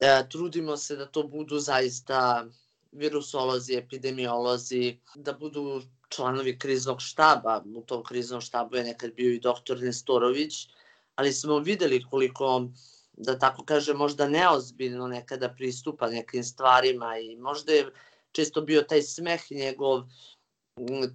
E, 0.00 0.28
trudimo 0.30 0.76
se 0.76 0.96
da 0.96 1.06
to 1.06 1.22
budu 1.22 1.58
zaista 1.58 2.46
virusolozi, 2.92 3.76
epidemiolozi, 3.76 4.98
da 5.14 5.32
budu 5.32 5.82
članovi 6.08 6.58
kriznog 6.58 7.00
štaba. 7.00 7.62
U 7.74 7.82
tom 7.82 8.04
kriznom 8.04 8.40
štabu 8.40 8.76
je 8.76 8.84
nekad 8.84 9.14
bio 9.14 9.32
i 9.32 9.40
doktor 9.40 9.80
Nestorović, 9.80 10.68
ali 11.14 11.32
smo 11.32 11.58
videli 11.58 12.04
koliko 12.10 12.68
da 13.12 13.38
tako 13.38 13.64
kaže, 13.64 13.94
možda 13.94 14.28
neozbiljno 14.28 15.06
nekada 15.08 15.48
pristupa 15.48 16.10
nekim 16.10 16.44
stvarima 16.44 17.18
i 17.18 17.36
možda 17.36 17.72
je 17.72 17.90
često 18.32 18.60
bio 18.60 18.82
taj 18.82 19.02
smeh 19.02 19.50
njegov, 19.50 20.02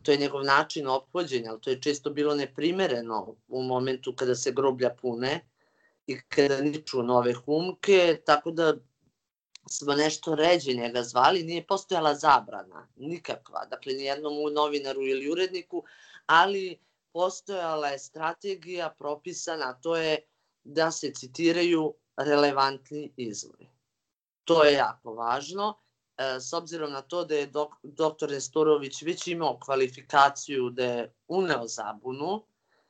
to 0.04 0.12
je 0.12 0.18
njegov 0.18 0.44
način 0.44 0.88
ophođenja, 0.88 1.52
ali 1.52 1.62
to 1.62 1.70
je 1.70 1.82
često 1.82 2.10
bilo 2.10 2.36
neprimereno 2.36 3.36
u 3.48 3.64
momentu 3.64 4.16
kada 4.16 4.36
se 4.36 4.52
groblja 4.52 4.96
pune 5.02 5.53
i 6.08 6.22
kada 6.30 6.62
niču 6.62 7.04
nove 7.04 7.34
humke, 7.34 8.22
tako 8.26 8.52
da 8.52 8.74
smo 9.70 9.94
nešto 9.94 10.36
ređe 10.36 10.74
njega 10.74 11.04
zvali, 11.04 11.44
nije 11.44 11.68
postojala 11.68 12.16
zabrana, 12.16 12.88
nikakva, 12.96 13.66
dakle 13.66 13.94
nijednom 13.94 14.54
novinaru 14.54 15.02
ili 15.02 15.32
uredniku, 15.32 15.84
ali 16.26 16.80
postojala 17.14 17.88
je 17.88 18.00
strategija 18.00 18.96
propisana, 19.00 19.74
to 19.82 19.96
je 19.96 20.18
da 20.64 20.92
se 20.92 21.14
citiraju 21.14 21.94
relevantni 22.18 23.14
izvori. 23.18 23.70
To 24.44 24.64
je 24.64 24.74
jako 24.74 25.14
važno, 25.14 25.80
e, 26.18 26.40
s 26.40 26.54
obzirom 26.54 26.92
na 26.92 27.02
to 27.02 27.26
da 27.26 27.36
je 27.36 27.48
dok, 27.48 27.74
doktor 27.84 28.32
Nestorović 28.32 29.02
već 29.02 29.28
imao 29.28 29.60
kvalifikaciju 29.60 30.70
da 30.70 30.86
je 30.86 31.14
uneo 31.28 31.68
zabunu 31.68 32.46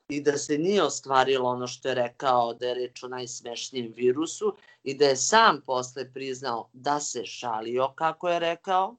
i 0.09 0.21
da 0.21 0.37
se 0.37 0.57
nije 0.57 0.83
ostvarilo 0.83 1.49
ono 1.49 1.67
što 1.67 1.89
je 1.89 1.95
rekao 1.95 2.53
da 2.53 2.67
je 2.67 2.73
reč 2.73 3.03
o 3.03 3.07
najsmešnijem 3.07 3.93
virusu 3.95 4.55
i 4.83 4.97
da 4.97 5.05
je 5.05 5.15
sam 5.15 5.61
posle 5.65 6.13
priznao 6.13 6.69
da 6.73 6.99
se 6.99 7.25
šalio 7.25 7.93
kako 7.95 8.29
je 8.29 8.39
rekao. 8.39 8.95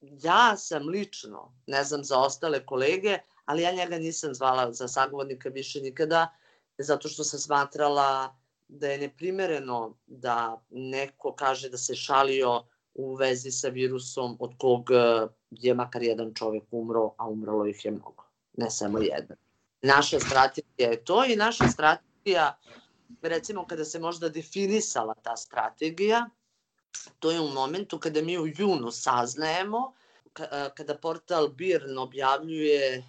Ja 0.00 0.56
sam 0.56 0.88
lično, 0.88 1.52
ne 1.66 1.84
znam 1.84 2.04
za 2.04 2.18
ostale 2.18 2.66
kolege, 2.66 3.18
ali 3.44 3.62
ja 3.62 3.72
njega 3.72 3.98
nisam 3.98 4.34
zvala 4.34 4.72
za 4.72 4.88
sagovornika 4.88 5.48
više 5.48 5.80
nikada, 5.80 6.34
zato 6.78 7.08
što 7.08 7.24
sam 7.24 7.40
smatrala 7.40 8.36
da 8.68 8.88
je 8.88 8.98
neprimereno 8.98 9.96
da 10.06 10.62
neko 10.70 11.34
kaže 11.34 11.68
da 11.68 11.76
se 11.76 11.94
šalio 11.94 12.64
u 12.94 13.14
vezi 13.14 13.50
sa 13.50 13.68
virusom 13.68 14.36
od 14.40 14.54
kog 14.58 14.90
e, 14.90 15.26
je 15.50 15.74
makar 15.74 16.02
jedan 16.02 16.34
čovek 16.34 16.62
umro, 16.70 17.14
a 17.16 17.28
umrlo 17.28 17.66
ih 17.66 17.84
je 17.84 17.90
mnogo, 17.90 18.24
ne 18.56 18.70
samo 18.70 18.98
jedan. 18.98 19.36
Naša 19.82 20.20
strategija 20.20 20.90
je 20.90 21.04
to 21.04 21.24
i 21.24 21.36
naša 21.36 21.68
strategija, 21.68 22.58
recimo 23.22 23.66
kada 23.66 23.84
se 23.84 23.98
možda 23.98 24.28
definisala 24.28 25.14
ta 25.14 25.36
strategija, 25.36 26.28
to 27.18 27.30
je 27.30 27.40
u 27.40 27.48
momentu 27.48 27.98
kada 27.98 28.22
mi 28.22 28.38
u 28.38 28.46
junu 28.46 28.90
saznajemo, 28.90 29.92
kada 30.74 30.98
portal 30.98 31.48
BIRN 31.48 31.98
objavljuje 31.98 33.04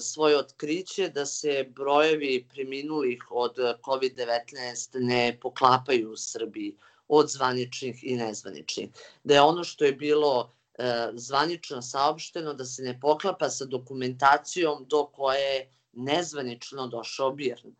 svoje 0.00 0.38
otkriće 0.38 1.08
da 1.08 1.26
se 1.26 1.66
brojevi 1.68 2.46
preminulih 2.54 3.24
od 3.30 3.54
COVID-19 3.56 4.88
ne 4.94 5.38
poklapaju 5.42 6.12
u 6.12 6.16
Srbiji 6.16 6.76
od 7.08 7.28
zvaničnih 7.28 8.04
i 8.04 8.16
nezvaničnih. 8.16 8.88
Da 9.24 9.34
je 9.34 9.40
ono 9.40 9.64
što 9.64 9.84
je 9.84 9.92
bilo 9.92 10.52
e, 10.78 11.10
zvanično 11.14 11.82
saopšteno 11.82 12.54
da 12.54 12.64
se 12.64 12.82
ne 12.82 13.00
poklapa 13.00 13.50
sa 13.50 13.64
dokumentacijom 13.64 14.86
do 14.88 15.06
koje 15.06 15.40
je 15.40 15.70
nezvanično 15.96 16.86
došao 16.86 17.32
Birn. 17.32 17.74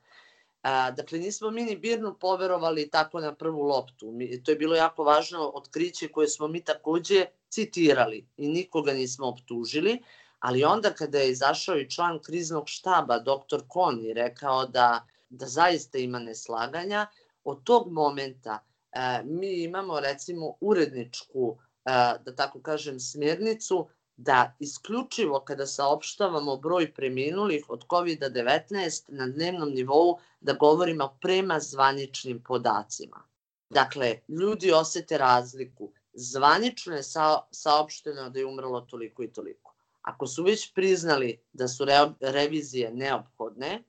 A, 0.62 0.90
dakle, 0.90 1.18
nismo 1.18 1.50
mi 1.50 1.64
ni 1.64 1.76
Birnu 1.76 2.14
poverovali 2.18 2.90
tako 2.90 3.21
na 3.21 3.35
prvu 3.35 3.62
loptu. 3.62 4.12
Mi, 4.12 4.42
to 4.42 4.50
je 4.50 4.56
bilo 4.56 4.76
jako 4.76 5.04
važno 5.04 5.52
otkriće 5.54 6.09
koje 6.09 6.28
smo 6.28 6.49
mi 6.49 6.64
takođe 6.64 7.26
citirali 7.49 8.26
i 8.37 8.49
nikoga 8.49 8.92
nismo 8.92 9.26
optužili, 9.26 9.99
Ali 10.44 10.64
onda 10.64 10.90
kada 10.92 11.18
je 11.18 11.30
izašao 11.30 11.78
i 11.78 11.90
član 11.90 12.18
kriznog 12.23 12.64
štaba, 12.68 13.18
doktor 13.18 13.62
Kon, 13.68 14.00
i 14.06 14.12
rekao 14.12 14.66
da, 14.66 15.06
da 15.28 15.47
zaista 15.47 15.99
ima 15.99 16.18
neslaganja, 16.18 17.06
od 17.44 17.64
tog 17.64 17.92
momenta 17.92 18.59
e, 18.92 19.23
mi 19.25 19.62
imamo 19.62 20.00
recimo 20.00 20.54
uredničku, 20.61 21.56
e, 21.85 21.90
da 22.25 22.35
tako 22.37 22.61
kažem, 22.61 23.00
smjernicu 23.00 23.88
da 24.16 24.56
isključivo 24.59 25.40
kada 25.40 25.66
saopštavamo 25.66 26.56
broj 26.56 26.92
preminulih 26.94 27.64
od 27.68 27.87
COVID-19 27.87 29.02
na 29.09 29.26
dnevnom 29.26 29.71
nivou 29.71 30.18
da 30.40 30.52
govorimo 30.52 31.18
prema 31.21 31.61
zvaničnim 31.61 32.42
podacima. 32.42 33.23
Dakle, 33.71 34.18
ljudi 34.28 34.73
osete 34.73 35.18
razliku. 35.18 35.92
Zvanično 36.12 36.97
je 36.97 37.02
saopšteno 37.50 38.30
da 38.30 38.38
je 38.38 38.47
umrlo 38.47 38.80
toliko 38.80 39.23
i 39.23 39.33
toliko. 39.33 39.75
Ako 40.02 40.26
su 40.26 40.42
već 40.42 40.73
priznali 40.75 41.40
da 41.52 41.68
su 41.68 41.85
re, 41.85 41.99
revizije 42.21 42.90
neophodne, 42.92 43.83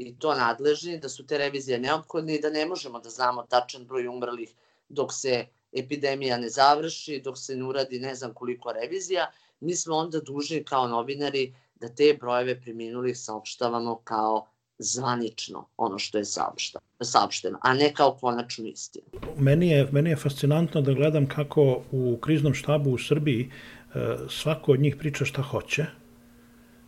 i 0.00 0.18
to 0.18 0.34
nadležni, 0.34 0.98
da 0.98 1.08
su 1.08 1.26
te 1.26 1.38
revizije 1.38 1.78
neophodne 1.78 2.34
i 2.34 2.40
da 2.40 2.50
ne 2.50 2.66
možemo 2.66 3.00
da 3.00 3.10
znamo 3.10 3.42
tačan 3.42 3.84
broj 3.86 4.08
umrlih 4.08 4.54
dok 4.88 5.12
se 5.12 5.46
epidemija 5.72 6.38
ne 6.38 6.48
završi, 6.48 7.20
dok 7.24 7.38
se 7.38 7.56
ne 7.56 7.64
uradi 7.64 8.00
ne 8.00 8.14
znam 8.14 8.34
koliko 8.34 8.72
revizija, 8.72 9.30
mi 9.60 9.76
smo 9.76 9.96
onda 9.96 10.20
dužni 10.20 10.64
kao 10.64 10.88
novinari 10.88 11.54
da 11.74 11.88
te 11.88 12.16
brojeve 12.20 12.60
preminulih 12.60 13.18
saopštavamo 13.18 14.00
kao 14.04 14.46
zvanično 14.78 15.68
ono 15.76 15.98
što 15.98 16.18
je 16.18 16.24
saopšteno, 16.24 17.58
a 17.62 17.74
ne 17.74 17.94
kao 17.94 18.16
konačnu 18.20 18.66
istinu. 18.66 19.04
Meni 19.36 19.68
je, 19.68 19.88
meni 19.92 20.10
je 20.10 20.16
fascinantno 20.16 20.80
da 20.80 20.92
gledam 20.92 21.28
kako 21.28 21.82
u 21.92 22.18
kriznom 22.20 22.54
štabu 22.54 22.90
u 22.90 22.98
Srbiji 22.98 23.50
E, 23.94 24.16
svako 24.28 24.72
od 24.72 24.80
njih 24.80 24.96
priča 24.96 25.24
šta 25.24 25.42
hoće, 25.42 25.86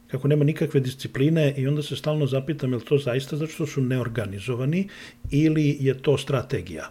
kako 0.06 0.28
nema 0.28 0.44
nikakve 0.44 0.80
discipline 0.80 1.54
i 1.56 1.66
onda 1.66 1.82
se 1.82 1.96
stalno 1.96 2.26
zapitam 2.26 2.72
je 2.72 2.76
li 2.76 2.84
to 2.84 2.98
zaista 2.98 3.36
zato 3.36 3.52
što 3.52 3.66
su 3.66 3.80
neorganizovani 3.80 4.88
ili 5.30 5.76
je 5.80 6.02
to 6.02 6.18
strategija. 6.18 6.90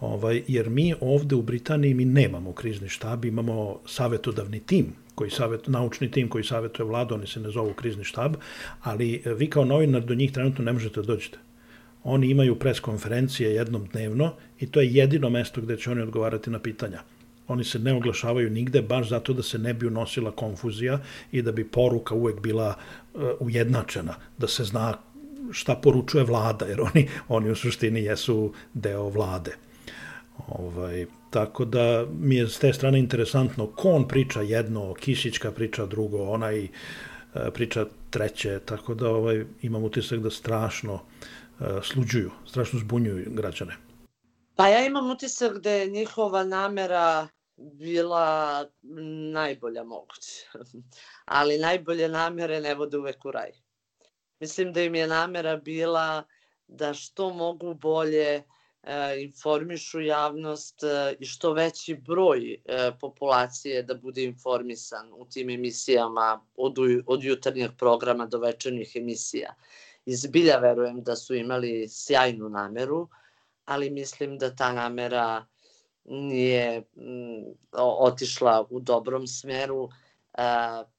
Ovaj, 0.00 0.42
jer 0.48 0.70
mi 0.70 0.94
ovde 1.00 1.34
u 1.34 1.42
Britaniji 1.42 1.94
mi 1.94 2.04
nemamo 2.04 2.52
krizni 2.52 2.88
štab, 2.88 3.24
imamo 3.24 3.80
savetodavni 3.86 4.60
tim 4.60 4.94
koji 5.20 5.30
savet, 5.30 5.68
naučni 5.68 6.10
tim 6.10 6.28
koji 6.32 6.44
savetuje 6.44 6.86
vladu, 6.88 7.14
oni 7.14 7.26
se 7.28 7.40
ne 7.40 7.50
zovu 7.52 7.74
krizni 7.76 8.04
štab, 8.08 8.38
ali 8.82 9.22
vi 9.36 9.50
kao 9.50 9.64
novinar 9.68 10.04
do 10.08 10.14
njih 10.14 10.32
trenutno 10.32 10.64
ne 10.64 10.72
možete 10.72 11.00
da 11.00 11.12
dođete. 11.12 11.38
Oni 12.04 12.30
imaju 12.30 12.56
pres 12.58 12.80
konferencije 12.80 13.54
jednom 13.54 13.84
dnevno 13.92 14.32
i 14.60 14.66
to 14.66 14.80
je 14.80 14.94
jedino 14.94 15.30
mesto 15.30 15.60
gde 15.60 15.76
će 15.76 15.90
oni 15.90 16.08
odgovarati 16.08 16.50
na 16.50 16.58
pitanja 16.58 17.02
oni 17.50 17.64
se 17.64 17.78
ne 17.78 17.92
oglašavaju 17.94 18.50
nigde 18.50 18.82
baš 18.82 19.08
zato 19.08 19.32
da 19.32 19.42
se 19.42 19.58
ne 19.58 19.74
bi 19.74 19.86
unosila 19.86 20.30
konfuzija 20.30 21.00
i 21.32 21.42
da 21.42 21.52
bi 21.52 21.64
poruka 21.68 22.14
uvek 22.14 22.40
bila 22.40 22.74
uh, 22.74 23.22
ujednačena, 23.40 24.14
da 24.38 24.48
se 24.48 24.64
zna 24.64 24.94
šta 25.50 25.74
poručuje 25.74 26.24
vlada, 26.24 26.66
jer 26.66 26.80
oni, 26.80 27.08
oni 27.28 27.50
u 27.50 27.56
suštini 27.56 28.04
jesu 28.04 28.52
deo 28.74 29.08
vlade. 29.08 29.56
Ovaj, 30.48 31.06
tako 31.30 31.64
da 31.64 32.06
mi 32.12 32.36
je 32.36 32.48
s 32.48 32.58
te 32.58 32.72
strane 32.72 32.98
interesantno 32.98 33.66
ko 33.66 33.90
on 33.90 34.08
priča 34.08 34.40
jedno, 34.40 34.94
Kisićka 34.94 35.52
priča 35.52 35.86
drugo, 35.86 36.22
onaj 36.22 36.64
uh, 36.64 36.70
priča 37.54 37.86
treće, 38.10 38.60
tako 38.64 38.94
da 38.94 39.08
ovaj, 39.08 39.44
imam 39.62 39.84
utisak 39.84 40.18
da 40.18 40.30
strašno 40.30 40.94
uh, 40.94 41.66
sluđuju, 41.82 42.30
strašno 42.46 42.78
zbunjuju 42.78 43.24
građane. 43.26 43.76
Pa 44.56 44.68
ja 44.68 44.86
imam 44.86 45.10
utisak 45.10 45.58
da 45.58 45.70
je 45.70 45.90
njihova 45.90 46.44
namera 46.44 47.28
bila 47.62 48.66
najbolja 49.32 49.84
moguća. 49.84 50.58
Ali 51.38 51.58
najbolje 51.58 52.08
namere 52.08 52.60
ne 52.60 52.74
vode 52.74 52.98
uvek 52.98 53.24
u 53.24 53.30
raj. 53.30 53.50
Mislim 54.40 54.72
da 54.72 54.82
im 54.82 54.94
je 54.94 55.06
namera 55.06 55.56
bila 55.56 56.22
da 56.66 56.94
što 56.94 57.30
mogu 57.30 57.74
bolje 57.74 58.34
e, 58.34 58.44
informišu 59.20 60.00
javnost 60.00 60.82
e, 60.82 61.14
i 61.18 61.26
što 61.26 61.52
veći 61.52 61.94
broj 61.94 62.52
e, 62.52 62.92
populacije 63.00 63.82
da 63.82 63.94
bude 63.94 64.24
informisan 64.24 65.12
u 65.16 65.24
tim 65.24 65.50
emisijama 65.50 66.46
od, 66.56 66.76
od 67.06 67.24
jutarnjeg 67.24 67.70
programa 67.78 68.26
do 68.26 68.38
večernjih 68.38 68.92
emisija. 68.96 69.54
Izbilja 70.06 70.58
verujem 70.58 71.02
da 71.02 71.16
su 71.16 71.34
imali 71.34 71.88
sjajnu 71.88 72.48
nameru, 72.48 73.08
ali 73.64 73.90
mislim 73.90 74.38
da 74.38 74.56
ta 74.56 74.72
namera 74.72 75.46
nije 76.04 76.82
otišla 77.98 78.66
u 78.70 78.80
dobrom 78.80 79.26
smeru 79.26 79.88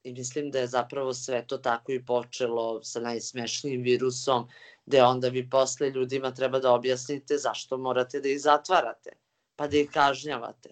i 0.04 0.14
mislim 0.14 0.52
da 0.52 0.60
je 0.60 0.68
zapravo 0.68 1.14
sve 1.14 1.48
to 1.48 1.58
tako 1.58 1.92
i 1.92 2.06
počelo 2.06 2.84
sa 2.84 3.00
najsmešnijim 3.00 3.82
virusom, 3.82 4.48
gde 4.86 5.04
onda 5.04 5.28
vi 5.28 5.50
posle 5.50 5.90
ljudima 5.90 6.32
treba 6.32 6.60
da 6.60 6.74
objasnite 6.74 7.38
zašto 7.38 7.78
morate 7.78 8.20
da 8.20 8.30
ih 8.30 8.42
zatvarate, 8.42 9.12
pa 9.56 9.68
da 9.68 9.78
ih 9.78 9.90
kažnjavate. 9.92 10.70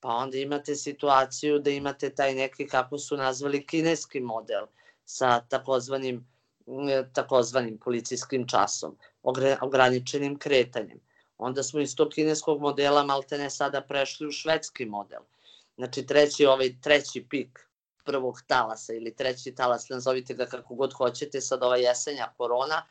Pa 0.00 0.08
onda 0.08 0.38
imate 0.38 0.74
situaciju 0.74 1.58
da 1.58 1.70
imate 1.70 2.10
taj 2.10 2.34
neki, 2.34 2.66
kako 2.66 2.98
su 2.98 3.16
nazvali, 3.16 3.66
kineski 3.66 4.20
model 4.20 4.66
sa 5.04 5.40
takozvanim 5.40 6.26
takozvanim 7.12 7.78
policijskim 7.78 8.46
časom, 8.48 8.96
ograničenim 9.60 10.38
kretanjem. 10.38 11.00
Onda 11.38 11.62
smo 11.62 11.80
iz 11.80 11.96
tog 11.96 12.08
kineskog 12.08 12.60
modela 12.60 13.04
maltene 13.04 13.50
sada 13.50 13.80
prešli 13.80 14.26
u 14.26 14.32
švedski 14.32 14.84
model. 14.84 15.20
Znači 15.76 16.06
treći, 16.06 16.46
ovaj 16.46 16.74
treći 16.82 17.26
pik 17.28 17.69
prvog 18.10 18.42
talasa 18.46 18.94
ili 18.94 19.14
treći 19.16 19.54
talas, 19.54 19.88
nazovite 19.88 20.34
ga 20.34 20.46
kako 20.46 20.74
god 20.74 20.92
hoćete, 20.92 21.40
sad 21.40 21.62
ova 21.62 21.76
jesenja 21.76 22.32
korona, 22.36 22.82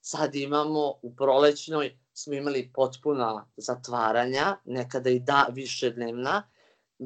sad 0.00 0.34
imamo 0.34 0.94
u 1.02 1.14
prolećnoj 1.16 1.98
smo 2.14 2.34
imali 2.34 2.70
potpuna 2.74 3.46
zatvaranja, 3.56 4.56
nekada 4.64 5.10
i 5.10 5.20
da 5.20 5.46
više 5.52 5.90
dnevna, 5.90 6.42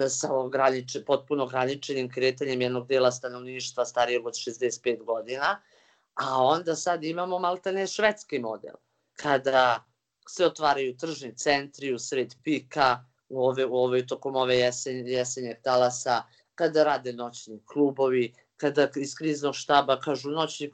sa 0.08 0.32
ograniče, 0.32 1.04
potpuno 1.04 1.44
ograničenim 1.44 2.10
kretanjem 2.10 2.60
jednog 2.60 2.86
dela 2.88 3.12
stanovništva 3.12 3.84
starijeg 3.84 4.26
od 4.26 4.34
65 4.34 5.04
godina, 5.04 5.60
a 6.14 6.42
onda 6.44 6.76
sad 6.76 7.04
imamo 7.04 7.38
maltene 7.38 7.86
švedski 7.86 8.38
model, 8.38 8.74
kada 9.12 9.84
se 10.28 10.46
otvaraju 10.46 10.96
tržni 10.96 11.36
centri 11.36 11.92
u 11.92 11.98
sred 11.98 12.34
pika, 12.44 13.04
u 13.28 13.44
ove, 13.46 13.66
u 13.66 13.76
ove, 13.76 14.06
tokom 14.06 14.36
ove 14.36 14.56
jesen, 14.56 15.06
jesenjeg 15.06 15.56
talasa, 15.62 16.22
kada 16.58 16.84
rade 16.84 17.12
noćni 17.12 17.60
klubovi, 17.66 18.32
kada 18.56 18.88
iz 18.96 19.14
kriznog 19.14 19.54
štaba 19.54 20.00
kažu 20.00 20.30
noćni 20.30 20.70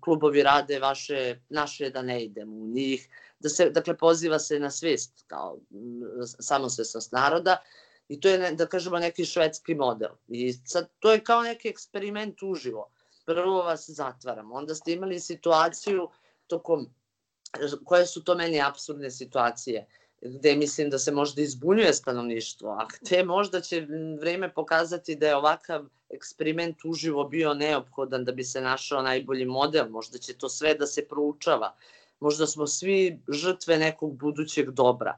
klubovi 0.00 0.42
rade 0.42 0.78
vaše, 0.78 1.40
naše 1.48 1.90
da 1.90 2.02
ne 2.02 2.24
idemo 2.24 2.56
u 2.56 2.66
njih, 2.66 3.08
da 3.40 3.48
se, 3.48 3.70
dakle, 3.70 3.96
poziva 3.96 4.38
se 4.38 4.58
na 4.58 4.70
svest 4.70 5.24
kao 5.26 5.58
samosvesnost 6.40 7.12
naroda 7.12 7.56
i 8.08 8.20
to 8.20 8.28
je, 8.28 8.52
da 8.52 8.66
kažemo, 8.66 8.98
neki 8.98 9.24
švedski 9.24 9.74
model. 9.74 10.10
I 10.28 10.52
sad, 10.52 10.88
to 10.98 11.12
je 11.12 11.24
kao 11.24 11.42
neki 11.42 11.68
eksperiment 11.68 12.42
uživo. 12.42 12.90
Prvo 13.24 13.62
vas 13.62 13.90
zatvaramo, 13.90 14.54
onda 14.54 14.74
ste 14.74 14.92
imali 14.92 15.20
situaciju 15.20 16.08
tokom, 16.46 16.86
koje 17.84 18.06
su 18.06 18.24
to 18.24 18.34
meni 18.34 18.60
absurdne 18.60 19.10
situacije, 19.10 19.86
gde 20.20 20.56
mislim 20.56 20.90
da 20.90 20.98
se 20.98 21.12
možda 21.12 21.42
izbunjuje 21.42 21.92
stanovništvo, 21.94 22.70
a 22.70 22.86
gde 23.00 23.24
možda 23.24 23.60
će 23.60 23.86
vreme 24.20 24.54
pokazati 24.54 25.16
da 25.16 25.28
je 25.28 25.36
ovakav 25.36 25.84
eksperiment 26.08 26.84
uživo 26.84 27.24
bio 27.24 27.54
neophodan 27.54 28.24
da 28.24 28.32
bi 28.32 28.44
se 28.44 28.60
našao 28.60 29.02
najbolji 29.02 29.44
model, 29.44 29.88
možda 29.88 30.18
će 30.18 30.34
to 30.34 30.48
sve 30.48 30.74
da 30.74 30.86
se 30.86 31.08
proučava, 31.08 31.74
možda 32.20 32.46
smo 32.46 32.66
svi 32.66 33.20
žrtve 33.28 33.78
nekog 33.78 34.16
budućeg 34.16 34.70
dobra. 34.70 35.16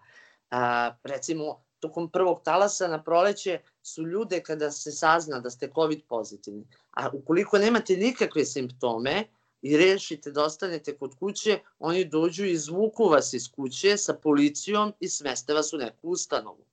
A, 0.51 0.95
recimo, 1.05 1.63
tokom 1.81 2.11
prvog 2.11 2.43
talasa 2.45 2.89
na 2.89 3.03
proleće 3.03 3.61
su 3.83 4.07
ljude 4.07 4.41
kada 4.43 4.71
se 4.71 4.93
sazna 4.93 5.41
da 5.41 5.51
ste 5.51 5.71
COVID 5.75 6.01
pozitivni. 6.09 6.67
A 6.91 7.11
ukoliko 7.13 7.59
nemate 7.59 7.97
nikakve 7.97 8.45
simptome 8.45 9.25
i 9.63 9.77
rešite 9.77 10.31
da 10.31 10.45
ostanete 10.45 10.97
kod 10.99 11.15
kuće, 11.15 11.59
oni 11.79 12.05
dođu 12.05 12.45
i 12.45 12.53
izvuku 12.53 13.05
vas 13.05 13.33
iz 13.33 13.51
kuće 13.53 13.97
sa 13.97 14.15
policijom 14.15 14.93
i 15.01 15.09
smeste 15.09 15.55
vas 15.55 15.73
u 15.73 15.79
neku 15.79 16.09
ustanovu. 16.09 16.65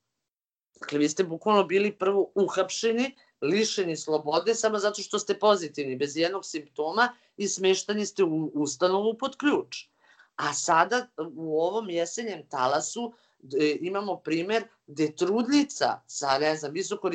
Dakle, 0.80 1.00
vi 1.00 1.10
ste 1.10 1.24
bukvalno 1.24 1.64
bili 1.64 1.92
prvo 1.98 2.32
uhapšeni, 2.36 3.16
lišeni 3.42 3.98
slobode 3.98 4.56
samo 4.56 4.80
zato 4.80 5.02
što 5.02 5.20
ste 5.20 5.40
pozitivni, 5.40 5.96
bez 5.96 6.18
jednog 6.18 6.46
simptoma 6.46 7.14
i 7.38 7.48
smeštani 7.48 8.06
ste 8.06 8.24
u 8.24 8.52
ustanovu 8.54 9.18
pod 9.18 9.38
ključ. 9.38 9.86
A 10.36 10.54
sada 10.54 11.08
u 11.36 11.62
ovom 11.62 11.90
jesenjem 11.90 12.48
talasu 12.50 13.14
e, 13.60 13.78
imamo 13.82 14.18
primer 14.18 14.64
gde 14.88 15.16
trudlica 15.16 16.02
sa, 16.08 16.38
ne 16.40 16.56
znam, 16.56 16.72
visoko 16.72 17.10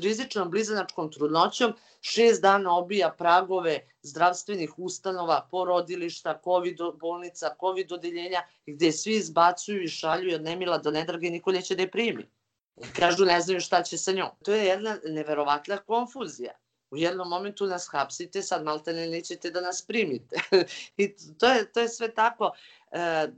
rizičnom 0.00 0.50
blizanačkom 0.50 1.10
trudnoćom 1.12 1.72
šest 2.00 2.42
dana 2.42 2.76
obija 2.76 3.10
pragove 3.18 3.78
zdravstvenih 4.02 4.78
ustanova, 4.78 5.48
porodilišta, 5.50 6.40
COVID 6.44 6.78
bolnica, 7.00 7.54
COVID 7.60 7.92
odeljenja, 7.92 8.42
gde 8.66 8.92
svi 8.92 9.16
izbacuju 9.16 9.82
i 9.82 9.88
šalju 9.88 10.34
od 10.34 10.42
nemila 10.42 10.78
do 10.78 10.90
nedrage 10.90 11.30
niko 11.30 11.52
neće 11.52 11.74
da 11.74 11.82
je 11.82 11.90
primi. 11.90 12.28
Kažu 12.98 13.24
ne 13.24 13.40
znaju 13.40 13.60
šta 13.60 13.82
će 13.82 13.98
sa 13.98 14.12
njom. 14.12 14.28
To 14.44 14.52
je 14.52 14.64
jedna 14.64 14.98
neverovatna 15.04 15.78
konfuzija 15.78 16.52
u 16.94 16.96
jednom 16.96 17.28
momentu 17.28 17.66
nas 17.66 17.88
hapsite, 17.92 18.42
sad 18.42 18.64
malte 18.64 18.92
ne 18.92 19.06
nećete 19.06 19.50
da 19.50 19.60
nas 19.60 19.84
primite. 19.86 20.36
I 20.96 21.16
to 21.38 21.46
je, 21.46 21.72
to 21.72 21.80
je 21.80 21.88
sve 21.88 22.14
tako. 22.14 22.52
E, 22.90 23.28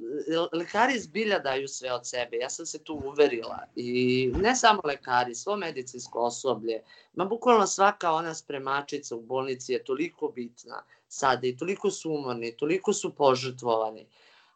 lekari 0.53 1.01
zbilja 1.01 1.39
daju 1.39 1.69
sve 1.69 1.93
od 1.93 2.07
sebe, 2.07 2.37
ja 2.37 2.51
sam 2.51 2.67
se 2.67 2.85
tu 2.85 3.03
uverila. 3.05 3.67
I 3.77 4.33
ne 4.37 4.57
samo 4.57 4.81
lekari, 4.85 5.35
svo 5.35 5.57
medicinsko 5.57 6.21
osoblje, 6.21 6.83
ma 7.15 7.25
bukvalno 7.25 7.67
svaka 7.67 8.13
ona 8.13 8.35
spremačica 8.35 9.17
u 9.17 9.21
bolnici 9.21 9.73
je 9.73 9.85
toliko 9.85 10.29
bitna 10.29 10.83
sada 11.09 11.47
i 11.47 11.57
toliko 11.57 11.91
su 11.91 12.13
umorni, 12.13 12.57
toliko 12.57 12.93
su 12.93 13.15
požrtvovani. 13.15 14.07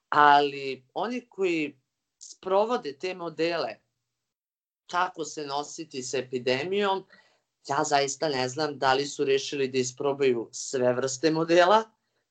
Ali 0.08 0.82
oni 0.94 1.26
koji 1.28 1.76
sprovode 2.18 2.92
te 2.92 3.14
modele 3.14 3.76
kako 4.90 5.24
se 5.24 5.46
nositi 5.46 6.02
sa 6.02 6.18
epidemijom, 6.18 7.04
ja 7.68 7.84
zaista 7.84 8.28
ne 8.28 8.48
znam 8.48 8.78
da 8.78 8.94
li 8.94 9.06
su 9.06 9.24
rešili 9.24 9.68
da 9.68 9.78
isprobaju 9.78 10.48
sve 10.52 10.92
vrste 10.92 11.30
modela 11.30 11.82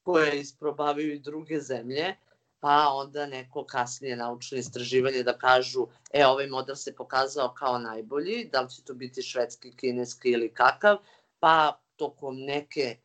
koje 0.04 0.40
isprobavaju 0.40 1.14
i 1.14 1.20
druge 1.20 1.60
zemlje, 1.60 2.16
pa 2.60 2.88
onda 2.94 3.26
neko 3.26 3.66
kasnije 3.66 4.16
naučno 4.16 4.58
istraživanje 4.58 5.24
da 5.24 5.38
kažu 5.38 5.88
e, 6.14 6.26
ovaj 6.26 6.48
model 6.48 6.76
se 6.76 6.96
pokazao 6.96 7.54
kao 7.54 7.78
najbolji, 7.80 8.50
da 8.52 8.62
li 8.62 8.70
će 8.70 8.84
to 8.84 8.94
biti 8.94 9.22
švedski, 9.22 9.76
kineski 9.76 10.30
ili 10.30 10.54
kakav, 10.54 10.98
pa 11.40 11.82
tokom 11.96 12.36
neke, 12.36 12.98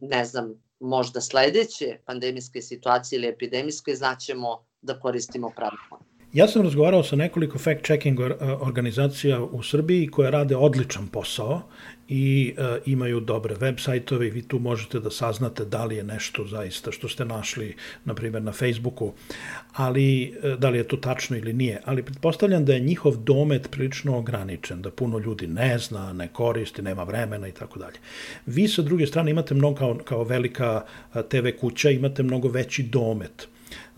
ne 0.00 0.24
znam, 0.24 0.62
možda 0.80 1.20
sledeće 1.20 1.98
pandemijske 2.04 2.62
situacije 2.62 3.16
ili 3.16 3.28
epidemijske 3.28 3.94
znaćemo 3.94 4.66
da 4.82 5.00
koristimo 5.00 5.52
pravi 5.56 5.76
model. 5.90 6.09
Ja 6.32 6.48
sam 6.48 6.62
razgovarao 6.62 7.02
sa 7.02 7.16
nekoliko 7.16 7.58
fact-checking 7.58 8.34
organizacija 8.60 9.42
u 9.42 9.62
Srbiji 9.62 10.06
koje 10.06 10.30
rade 10.30 10.56
odličan 10.56 11.06
posao 11.06 11.62
i 12.08 12.54
e, 12.58 12.78
imaju 12.86 13.20
dobre 13.20 13.54
web 13.54 13.78
sajtove 13.78 14.26
i 14.26 14.30
vi 14.30 14.42
tu 14.42 14.58
možete 14.58 15.00
da 15.00 15.10
saznate 15.10 15.64
da 15.64 15.84
li 15.84 15.96
je 15.96 16.04
nešto 16.04 16.44
zaista 16.46 16.92
što 16.92 17.08
ste 17.08 17.24
našli, 17.24 17.74
na 18.04 18.14
primjer, 18.14 18.42
na 18.42 18.52
Facebooku, 18.52 19.12
ali 19.72 20.22
e, 20.22 20.56
da 20.58 20.70
li 20.70 20.78
je 20.78 20.88
to 20.88 20.96
tačno 20.96 21.36
ili 21.36 21.52
nije. 21.52 21.80
Ali 21.84 22.02
pretpostavljam 22.02 22.64
da 22.64 22.74
je 22.74 22.80
njihov 22.80 23.16
domet 23.16 23.70
prilično 23.70 24.18
ograničen, 24.18 24.82
da 24.82 24.90
puno 24.90 25.18
ljudi 25.18 25.46
ne 25.46 25.78
zna, 25.78 26.12
ne 26.12 26.28
koristi, 26.28 26.82
nema 26.82 27.02
vremena 27.02 27.48
i 27.48 27.52
tako 27.52 27.78
dalje. 27.78 27.98
Vi 28.46 28.68
sa 28.68 28.82
druge 28.82 29.06
strane 29.06 29.30
imate 29.30 29.54
mnogo 29.54 29.76
kao, 29.78 29.98
kao 30.04 30.24
velika 30.24 30.84
TV 31.28 31.48
kuća, 31.60 31.90
imate 31.90 32.22
mnogo 32.22 32.48
veći 32.48 32.82
domet 32.82 33.48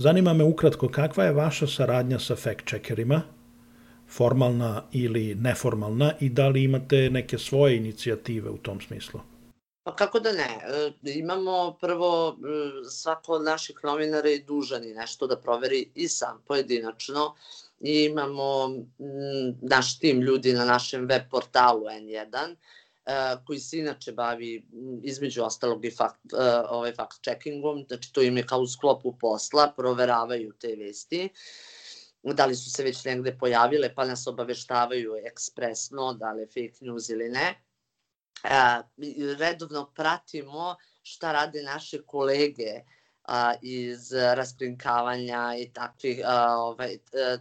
Zanima 0.03 0.33
me 0.35 0.45
ukratko 0.45 0.88
kakva 0.88 1.25
je 1.25 1.33
vaša 1.33 1.67
saradnja 1.67 2.19
sa 2.19 2.35
fact-checkerima, 2.35 3.21
formalna 4.09 4.83
ili 4.93 5.35
neformalna, 5.35 6.12
i 6.21 6.29
da 6.29 6.49
li 6.49 6.65
imate 6.65 7.11
neke 7.11 7.38
svoje 7.38 7.77
inicijative 7.77 8.51
u 8.51 8.59
tom 8.59 8.81
smislu? 8.81 9.21
Pa 9.85 9.97
kako 9.97 10.21
da 10.21 10.33
ne? 10.33 10.49
E, 10.65 10.91
imamo 11.05 11.77
prvo, 11.81 12.37
e, 12.38 12.91
svako 12.91 13.33
od 13.33 13.45
naših 13.45 13.77
novinara 13.85 14.29
je 14.29 14.43
dužan 14.43 14.85
i 14.85 14.95
nešto 14.95 15.27
da 15.27 15.37
proveri 15.37 15.91
i 15.95 16.09
sam 16.09 16.43
pojedinačno. 16.47 17.35
I 17.81 18.05
imamo 18.11 18.71
naš 19.61 19.99
tim 19.99 20.21
ljudi 20.21 20.53
na 20.53 20.65
našem 20.65 21.07
web 21.07 21.23
portalu 21.31 21.85
N1 21.85 22.35
E, 22.35 22.57
koji 23.47 23.59
se 23.59 23.79
inače 23.79 24.12
bavi 24.12 24.67
između 25.03 25.43
ostalog 25.43 25.85
i 25.85 25.91
fakt, 25.91 26.33
e, 26.33 26.37
ovaj 26.69 26.95
fact 26.95 27.23
checkingom, 27.25 27.85
znači 27.88 28.12
to 28.12 28.23
im 28.23 28.37
je 28.37 28.47
kao 28.47 28.61
u 28.61 28.67
sklopu 28.67 29.19
posla, 29.19 29.73
proveravaju 29.77 30.53
te 30.61 30.77
vesti, 30.79 31.29
da 32.23 32.47
li 32.47 32.57
su 32.57 32.71
se 32.71 32.85
već 32.85 33.05
negde 33.05 33.38
pojavile, 33.38 33.95
pa 33.95 34.05
nas 34.05 34.27
obaveštavaju 34.27 35.15
ekspresno, 35.27 36.15
da 36.15 36.33
li 36.33 36.41
je 36.41 36.47
fake 36.47 36.85
news 36.85 37.09
ili 37.09 37.29
ne. 37.29 37.65
E, 38.45 38.83
redovno 39.38 39.93
pratimo 39.95 40.77
šta 41.03 41.33
rade 41.33 41.62
naše 41.62 42.03
kolege 42.07 42.81
a, 43.25 43.55
iz 43.63 44.13
raskrinkavanja 44.13 45.55
i 45.59 45.73
takvih, 45.73 46.21
a, 46.25 46.57
ovaj, 46.57 46.99
a, 47.15 47.37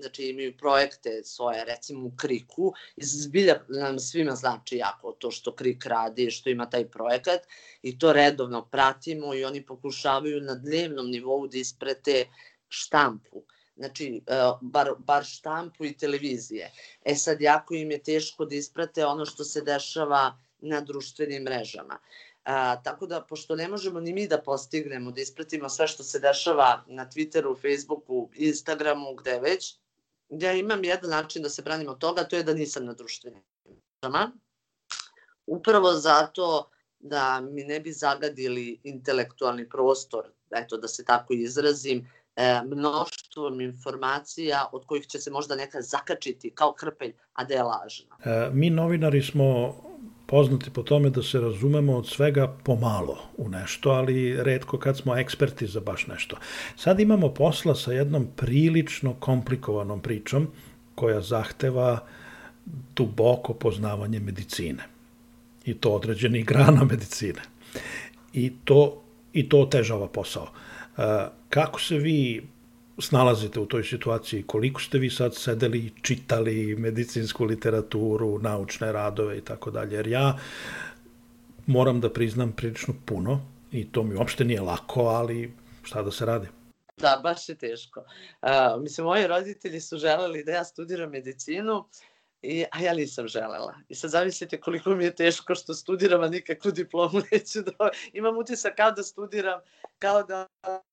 znači 0.00 0.28
imaju 0.28 0.56
projekte 0.56 1.20
svoje, 1.24 1.64
recimo 1.64 2.06
u 2.06 2.12
Kriku, 2.16 2.72
i 2.96 3.04
zbilja 3.04 3.60
nam 3.68 3.98
svima 3.98 4.34
znači 4.34 4.76
jako 4.76 5.12
to 5.12 5.30
što 5.30 5.54
Krik 5.54 5.86
radi, 5.86 6.30
što 6.30 6.50
ima 6.50 6.70
taj 6.70 6.88
projekat 6.88 7.40
i 7.82 7.98
to 7.98 8.12
redovno 8.12 8.66
pratimo 8.66 9.34
i 9.34 9.44
oni 9.44 9.66
pokušavaju 9.66 10.40
na 10.40 10.54
dnevnom 10.54 11.10
nivou 11.10 11.46
da 11.46 11.58
isprete 11.58 12.26
štampu 12.68 13.42
znači 13.78 14.22
bar, 14.60 14.90
bar 14.98 15.24
štampu 15.24 15.84
i 15.84 15.96
televizije. 15.96 16.70
E 17.04 17.14
sad, 17.14 17.40
jako 17.40 17.74
im 17.74 17.90
je 17.90 18.02
teško 18.02 18.44
da 18.44 18.54
isprate 18.54 19.06
ono 19.06 19.26
što 19.26 19.44
se 19.44 19.62
dešava 19.62 20.38
na 20.60 20.80
društvenim 20.80 21.42
mrežama. 21.42 21.98
A, 22.44 22.82
tako 22.82 23.06
da, 23.06 23.20
pošto 23.20 23.56
ne 23.56 23.68
možemo 23.68 24.00
ni 24.00 24.12
mi 24.12 24.28
da 24.28 24.38
postignemo, 24.38 25.10
da 25.10 25.20
ispratimo 25.20 25.68
sve 25.68 25.88
što 25.88 26.02
se 26.02 26.18
dešava 26.18 26.84
na 26.86 27.06
Twitteru, 27.06 27.56
Facebooku, 27.60 28.30
Instagramu, 28.34 29.14
gde 29.14 29.40
već, 29.40 29.76
ja 30.28 30.52
imam 30.52 30.84
jedan 30.84 31.10
način 31.10 31.42
da 31.42 31.48
se 31.48 31.62
branim 31.62 31.88
od 31.88 31.98
toga, 31.98 32.24
to 32.24 32.36
je 32.36 32.42
da 32.42 32.54
nisam 32.54 32.84
na 32.84 32.92
društvenim 32.92 33.42
mrežama. 33.66 34.32
Upravo 35.46 35.92
zato 35.92 36.70
da 36.98 37.40
mi 37.40 37.64
ne 37.64 37.80
bi 37.80 37.92
zagadili 37.92 38.80
intelektualni 38.84 39.68
prostor, 39.68 40.24
eto 40.50 40.76
da 40.76 40.88
se 40.88 41.04
tako 41.04 41.34
izrazim, 41.34 42.08
e, 42.36 42.60
mnoštvom 42.66 43.60
informacija 43.60 44.68
od 44.72 44.86
kojih 44.86 45.06
će 45.06 45.18
se 45.18 45.30
možda 45.30 45.56
neka 45.56 45.82
zakačiti 45.82 46.50
kao 46.54 46.72
krpelj, 46.72 47.14
a 47.32 47.44
da 47.44 47.54
je 47.54 47.62
lažna. 47.62 48.16
E, 48.24 48.50
mi 48.52 48.70
novinari 48.70 49.22
smo 49.22 49.74
poznati 50.30 50.70
po 50.70 50.82
tome 50.82 51.10
da 51.10 51.22
se 51.22 51.40
razumemo 51.40 51.96
od 51.96 52.06
svega 52.06 52.46
pomalo 52.64 53.16
u 53.36 53.48
nešto, 53.48 53.90
ali 53.90 54.42
redko 54.42 54.78
kad 54.78 54.96
smo 54.96 55.16
eksperti 55.16 55.66
za 55.66 55.80
baš 55.80 56.06
nešto. 56.06 56.36
Sad 56.76 57.00
imamo 57.00 57.28
posla 57.34 57.74
sa 57.74 57.92
jednom 57.92 58.26
prilično 58.36 59.14
komplikovanom 59.14 60.00
pričom 60.00 60.48
koja 60.94 61.20
zahteva 61.20 61.98
duboko 62.96 63.54
poznavanje 63.54 64.20
medicine. 64.20 64.84
I 65.64 65.74
to 65.74 65.90
određenih 65.90 66.46
grana 66.46 66.84
medicine. 66.92 67.40
I 68.32 68.52
to, 68.64 69.02
i 69.32 69.48
to 69.48 69.60
otežava 69.60 70.08
posao. 70.08 70.48
E, 70.98 71.02
kako 71.48 71.80
se 71.80 71.98
vi 71.98 72.48
snalazite 72.98 73.60
u 73.60 73.66
toj 73.66 73.84
situaciji? 73.84 74.42
Koliko 74.42 74.80
ste 74.80 74.98
vi 74.98 75.10
sad 75.10 75.34
sedeli 75.34 75.78
i 75.78 75.92
čitali 76.02 76.76
medicinsku 76.76 77.44
literaturu, 77.44 78.38
naučne 78.38 78.92
radove 78.92 79.38
i 79.38 79.40
tako 79.40 79.70
dalje? 79.70 79.96
Jer 79.96 80.06
ja 80.06 80.38
moram 81.66 82.00
da 82.00 82.12
priznam 82.12 82.52
prilično 82.52 82.94
puno 83.04 83.40
i 83.72 83.92
to 83.92 84.02
mi 84.02 84.14
uopšte 84.14 84.44
nije 84.44 84.60
lako, 84.60 85.00
ali 85.00 85.52
šta 85.82 86.02
da 86.02 86.10
se 86.10 86.26
radi? 86.26 86.48
Da, 86.96 87.20
baš 87.22 87.48
je 87.48 87.54
teško. 87.54 88.00
Uh, 88.00 88.82
mislim, 88.82 89.04
moji 89.04 89.26
roditelji 89.26 89.80
su 89.80 89.98
želeli 89.98 90.44
da 90.44 90.52
ja 90.52 90.64
studiram 90.64 91.10
medicinu, 91.10 91.84
I, 92.42 92.64
a 92.70 92.80
ja 92.80 92.94
nisam 92.94 93.28
želela. 93.28 93.74
I 93.88 93.94
sad 93.94 94.10
zamislite 94.10 94.60
koliko 94.60 94.90
mi 94.90 95.04
je 95.04 95.14
teško 95.14 95.54
što 95.54 95.74
studiram, 95.74 96.22
a 96.22 96.28
nikakvu 96.28 96.70
diplomu 96.70 97.20
neću 97.32 97.62
da... 97.62 97.88
Imam 98.12 98.38
utisak 98.38 98.76
kao 98.76 98.90
da 98.90 99.02
studiram, 99.02 99.60
kao 99.98 100.22
da, 100.22 100.46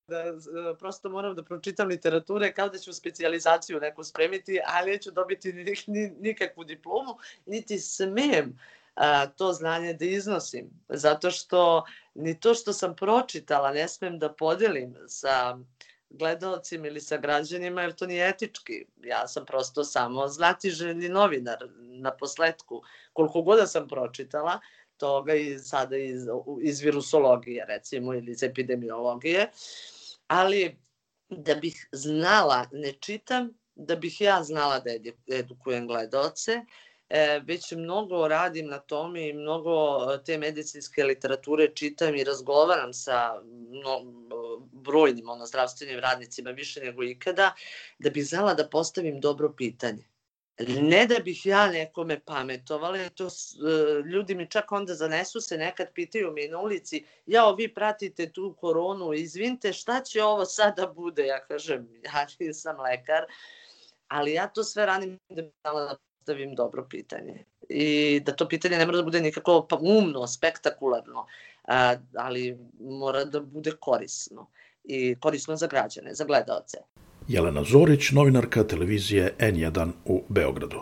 da 0.08 0.75
prosto 0.79 1.10
moram 1.10 1.36
da 1.36 1.43
pročitam 1.43 1.88
literature, 1.88 2.53
kao 2.53 2.69
da 2.69 2.77
ću 2.77 2.93
specializaciju 2.93 3.79
neku 3.79 4.03
spremiti, 4.03 4.60
ali 4.65 4.91
neću 4.91 5.12
dobiti 5.12 5.53
nikakvu 6.19 6.63
diplomu, 6.63 7.17
niti 7.45 7.79
smem 7.79 8.60
a, 8.95 9.27
to 9.27 9.53
znanje 9.53 9.93
da 9.93 10.05
iznosim. 10.05 10.69
Zato 10.89 11.31
što 11.31 11.86
ni 12.13 12.39
to 12.39 12.53
što 12.53 12.73
sam 12.73 12.95
pročitala 12.95 13.71
ne 13.71 13.88
smem 13.88 14.19
da 14.19 14.34
podelim 14.34 14.95
sa 15.08 15.58
gledalcima 16.09 16.87
ili 16.87 17.01
sa 17.01 17.17
građanima, 17.17 17.81
jer 17.81 17.93
to 17.93 18.05
nije 18.05 18.29
etički. 18.29 18.85
Ja 19.03 19.27
sam 19.27 19.45
prosto 19.45 19.83
samo 19.83 20.27
znatiželjni 20.27 21.09
novinar 21.09 21.57
na 21.77 22.11
posledku. 22.11 22.81
Koliko 23.13 23.41
god 23.41 23.59
da 23.59 23.67
sam 23.67 23.87
pročitala, 23.87 24.59
toga 24.97 25.33
i 25.33 25.59
sada 25.59 25.97
iz, 25.97 26.21
iz 26.61 26.81
virusologije, 26.81 27.65
recimo, 27.65 28.13
ili 28.13 28.31
iz 28.31 28.43
epidemiologije, 28.43 29.51
ali 30.27 30.77
da 31.29 31.55
bih 31.55 31.87
znala, 31.91 32.65
ne 32.71 32.93
čitam, 32.99 33.53
da 33.75 33.95
bih 33.95 34.21
ja 34.21 34.43
znala 34.43 34.79
da 34.79 34.91
edukujem 35.27 35.87
gledalce, 35.87 36.61
e, 37.09 37.41
već 37.45 37.71
mnogo 37.71 38.27
radim 38.27 38.67
na 38.67 38.79
tome 38.79 39.29
i 39.29 39.33
mnogo 39.33 39.97
e, 40.13 40.23
te 40.23 40.37
medicinske 40.37 41.03
literature 41.03 41.67
čitam 41.75 42.15
i 42.15 42.23
razgovaram 42.23 42.93
sa 42.93 43.41
no, 43.83 44.24
brojnim 44.86 45.30
ono, 45.30 45.45
zdravstvenim 45.45 46.00
radnicima 46.00 46.52
više 46.52 46.80
nego 46.80 47.04
ikada, 47.04 47.54
da 48.00 48.10
bih 48.10 48.28
znala 48.28 48.54
da 48.54 48.69
postavim 48.69 49.21
dobro 49.21 49.54
pitanje. 49.58 50.04
Ne 50.60 51.06
da 51.06 51.19
bih 51.19 51.45
ja 51.45 51.67
nekome 51.67 52.19
pametovala, 52.19 53.10
to 53.10 53.28
e, 53.28 53.30
ljudi 54.06 54.36
mi 54.36 54.50
čak 54.50 54.71
onda 54.71 54.93
zanesu 54.95 55.41
se, 55.41 55.58
nekad 55.58 55.88
pitaju 55.93 56.32
mi 56.32 56.48
na 56.48 56.60
ulici, 56.60 57.06
jao 57.26 57.56
vi 57.56 57.74
pratite 57.74 58.32
tu 58.32 58.56
koronu, 58.60 59.13
izvinte 59.13 59.74
šta 59.74 60.02
će 60.02 60.24
ovo 60.24 60.45
sada 60.45 60.88
bude? 60.88 61.26
Ja 61.26 61.45
kažem, 61.45 61.88
ja 62.04 62.28
nisam 62.39 62.80
lekar, 62.80 63.26
ali 64.08 64.34
ja 64.34 64.48
to 64.48 64.63
sve 64.63 64.86
radim 64.86 65.19
da 65.30 65.41
bih 65.41 65.52
znala 65.62 65.82
da 65.82 65.98
postavim 66.17 66.56
dobro 66.56 66.88
pitanje. 66.89 67.45
I 67.69 68.19
da 68.26 68.36
to 68.36 68.48
pitanje 68.48 68.78
ne 68.78 68.86
mora 68.86 68.98
da 68.98 69.04
bude 69.04 69.21
nikako 69.21 69.67
pa 69.69 69.78
umno, 69.82 70.28
spektakularno, 70.28 71.26
ali 72.17 72.58
mora 72.80 73.26
da 73.26 73.39
bude 73.39 73.71
korisno 73.80 74.48
i 74.88 75.15
korisno 75.19 75.56
za 75.56 75.67
građane, 75.67 76.13
za 76.13 76.24
gledalce. 76.24 76.78
Jelena 77.27 77.63
Zorić, 77.63 78.11
novinarka 78.11 78.63
televizije 78.63 79.33
N1 79.39 79.91
u 80.05 80.23
Beogradu. 80.29 80.81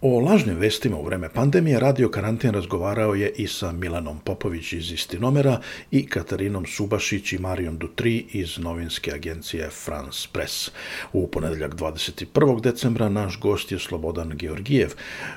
O 0.00 0.20
lažnim 0.20 0.56
vestima 0.56 0.96
u 0.96 1.04
vreme 1.04 1.28
pandemije 1.28 1.80
Radio 1.80 2.08
Karantin 2.08 2.50
razgovarao 2.50 3.14
je 3.14 3.32
i 3.36 3.46
sa 3.46 3.72
Milanom 3.72 4.18
Popović 4.24 4.72
iz 4.72 4.92
Istinomera 4.92 5.60
i 5.90 6.06
Katarinom 6.06 6.66
Subašić 6.66 7.32
i 7.32 7.38
Marijom 7.38 7.78
Dutri 7.78 8.26
iz 8.32 8.58
novinske 8.58 9.12
agencije 9.14 9.70
France 9.70 10.28
Press. 10.32 10.70
U 11.12 11.26
ponedeljak 11.26 11.74
21. 11.74 12.60
decembra 12.60 13.08
naš 13.08 13.40
gost 13.40 13.72
je 13.72 13.78
Slobodan 13.78 14.32
Georgijev, 14.34 14.90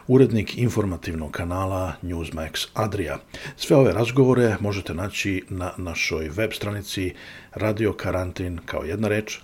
urednik 0.08 0.58
informativnog 0.58 1.32
kanala 1.32 1.94
Newsmax 2.04 2.68
Adria. 2.74 3.18
Sve 3.58 3.78
ove 3.78 3.94
razgovore 3.94 4.56
možete 4.60 4.94
naći 4.94 5.44
na 5.50 5.72
našoj 5.78 6.30
web 6.30 6.52
stranici 6.54 7.14
radiokarantin 7.52 8.60
kao 8.66 8.84
jedna 8.84 9.08
reč, 9.08 9.40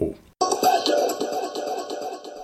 .eu. 0.00 0.14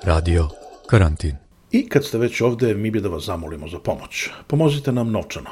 Radio 0.05 0.49
Karantin. 0.87 1.37
I 1.73 1.89
kad 1.89 2.05
ste 2.05 2.19
već 2.19 2.41
ovde, 2.41 2.75
mi 2.75 2.91
bi 2.91 3.01
da 3.01 3.09
vas 3.09 3.25
zamolimo 3.25 3.69
za 3.69 3.79
pomoć. 3.79 4.31
Pomozite 4.47 4.93
nam 4.93 5.11
novčano. 5.11 5.51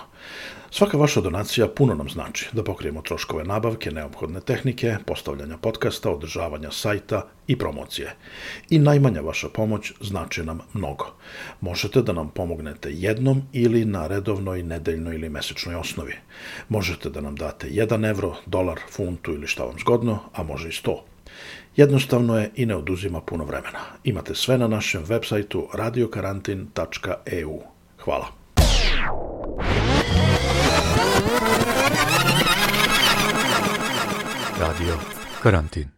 Svaka 0.71 0.97
vaša 0.97 1.21
donacija 1.21 1.69
puno 1.69 1.95
nam 1.95 2.09
znači 2.09 2.49
da 2.53 2.65
pokrijemo 2.65 3.03
troškove 3.03 3.45
nabavke, 3.45 3.91
neophodne 3.91 4.41
tehnike, 4.41 4.97
postavljanja 5.07 5.57
podcasta, 5.57 6.11
održavanja 6.11 6.71
sajta 6.71 7.27
i 7.47 7.57
promocije. 7.59 8.15
I 8.71 8.79
najmanja 8.79 9.21
vaša 9.21 9.49
pomoć 9.49 9.93
znači 10.01 10.43
nam 10.43 10.61
mnogo. 10.73 11.07
Možete 11.61 12.03
da 12.03 12.13
nam 12.13 12.29
pomognete 12.29 12.93
jednom 12.93 13.43
ili 13.53 13.85
na 13.85 14.07
redovnoj, 14.07 14.63
nedeljnoj 14.63 15.15
ili 15.15 15.29
mesečnoj 15.29 15.75
osnovi. 15.75 16.15
Možete 16.69 17.11
da 17.11 17.21
nam 17.21 17.37
date 17.37 17.69
1 17.69 18.11
evro, 18.11 18.35
dolar, 18.47 18.81
funtu 18.91 19.33
ili 19.33 19.47
šta 19.47 19.65
vam 19.65 19.79
zgodno, 19.79 20.19
a 20.33 20.43
može 20.43 20.69
i 20.69 20.73
100. 20.73 21.16
Jednostavno 21.77 22.39
je 22.39 22.51
i 22.55 22.67
ne 22.67 22.77
oduzima 22.77 23.21
puno 23.21 23.45
vremena. 23.45 23.79
Imate 24.05 24.35
sve 24.35 24.59
na 24.59 24.69
našem 24.69 25.05
web 25.05 25.23
sajtu 25.25 25.69
radiokarantin.eu. 25.75 27.61
Hvala. 28.05 28.27
Radio 34.61 34.99
Karantin 35.43 35.96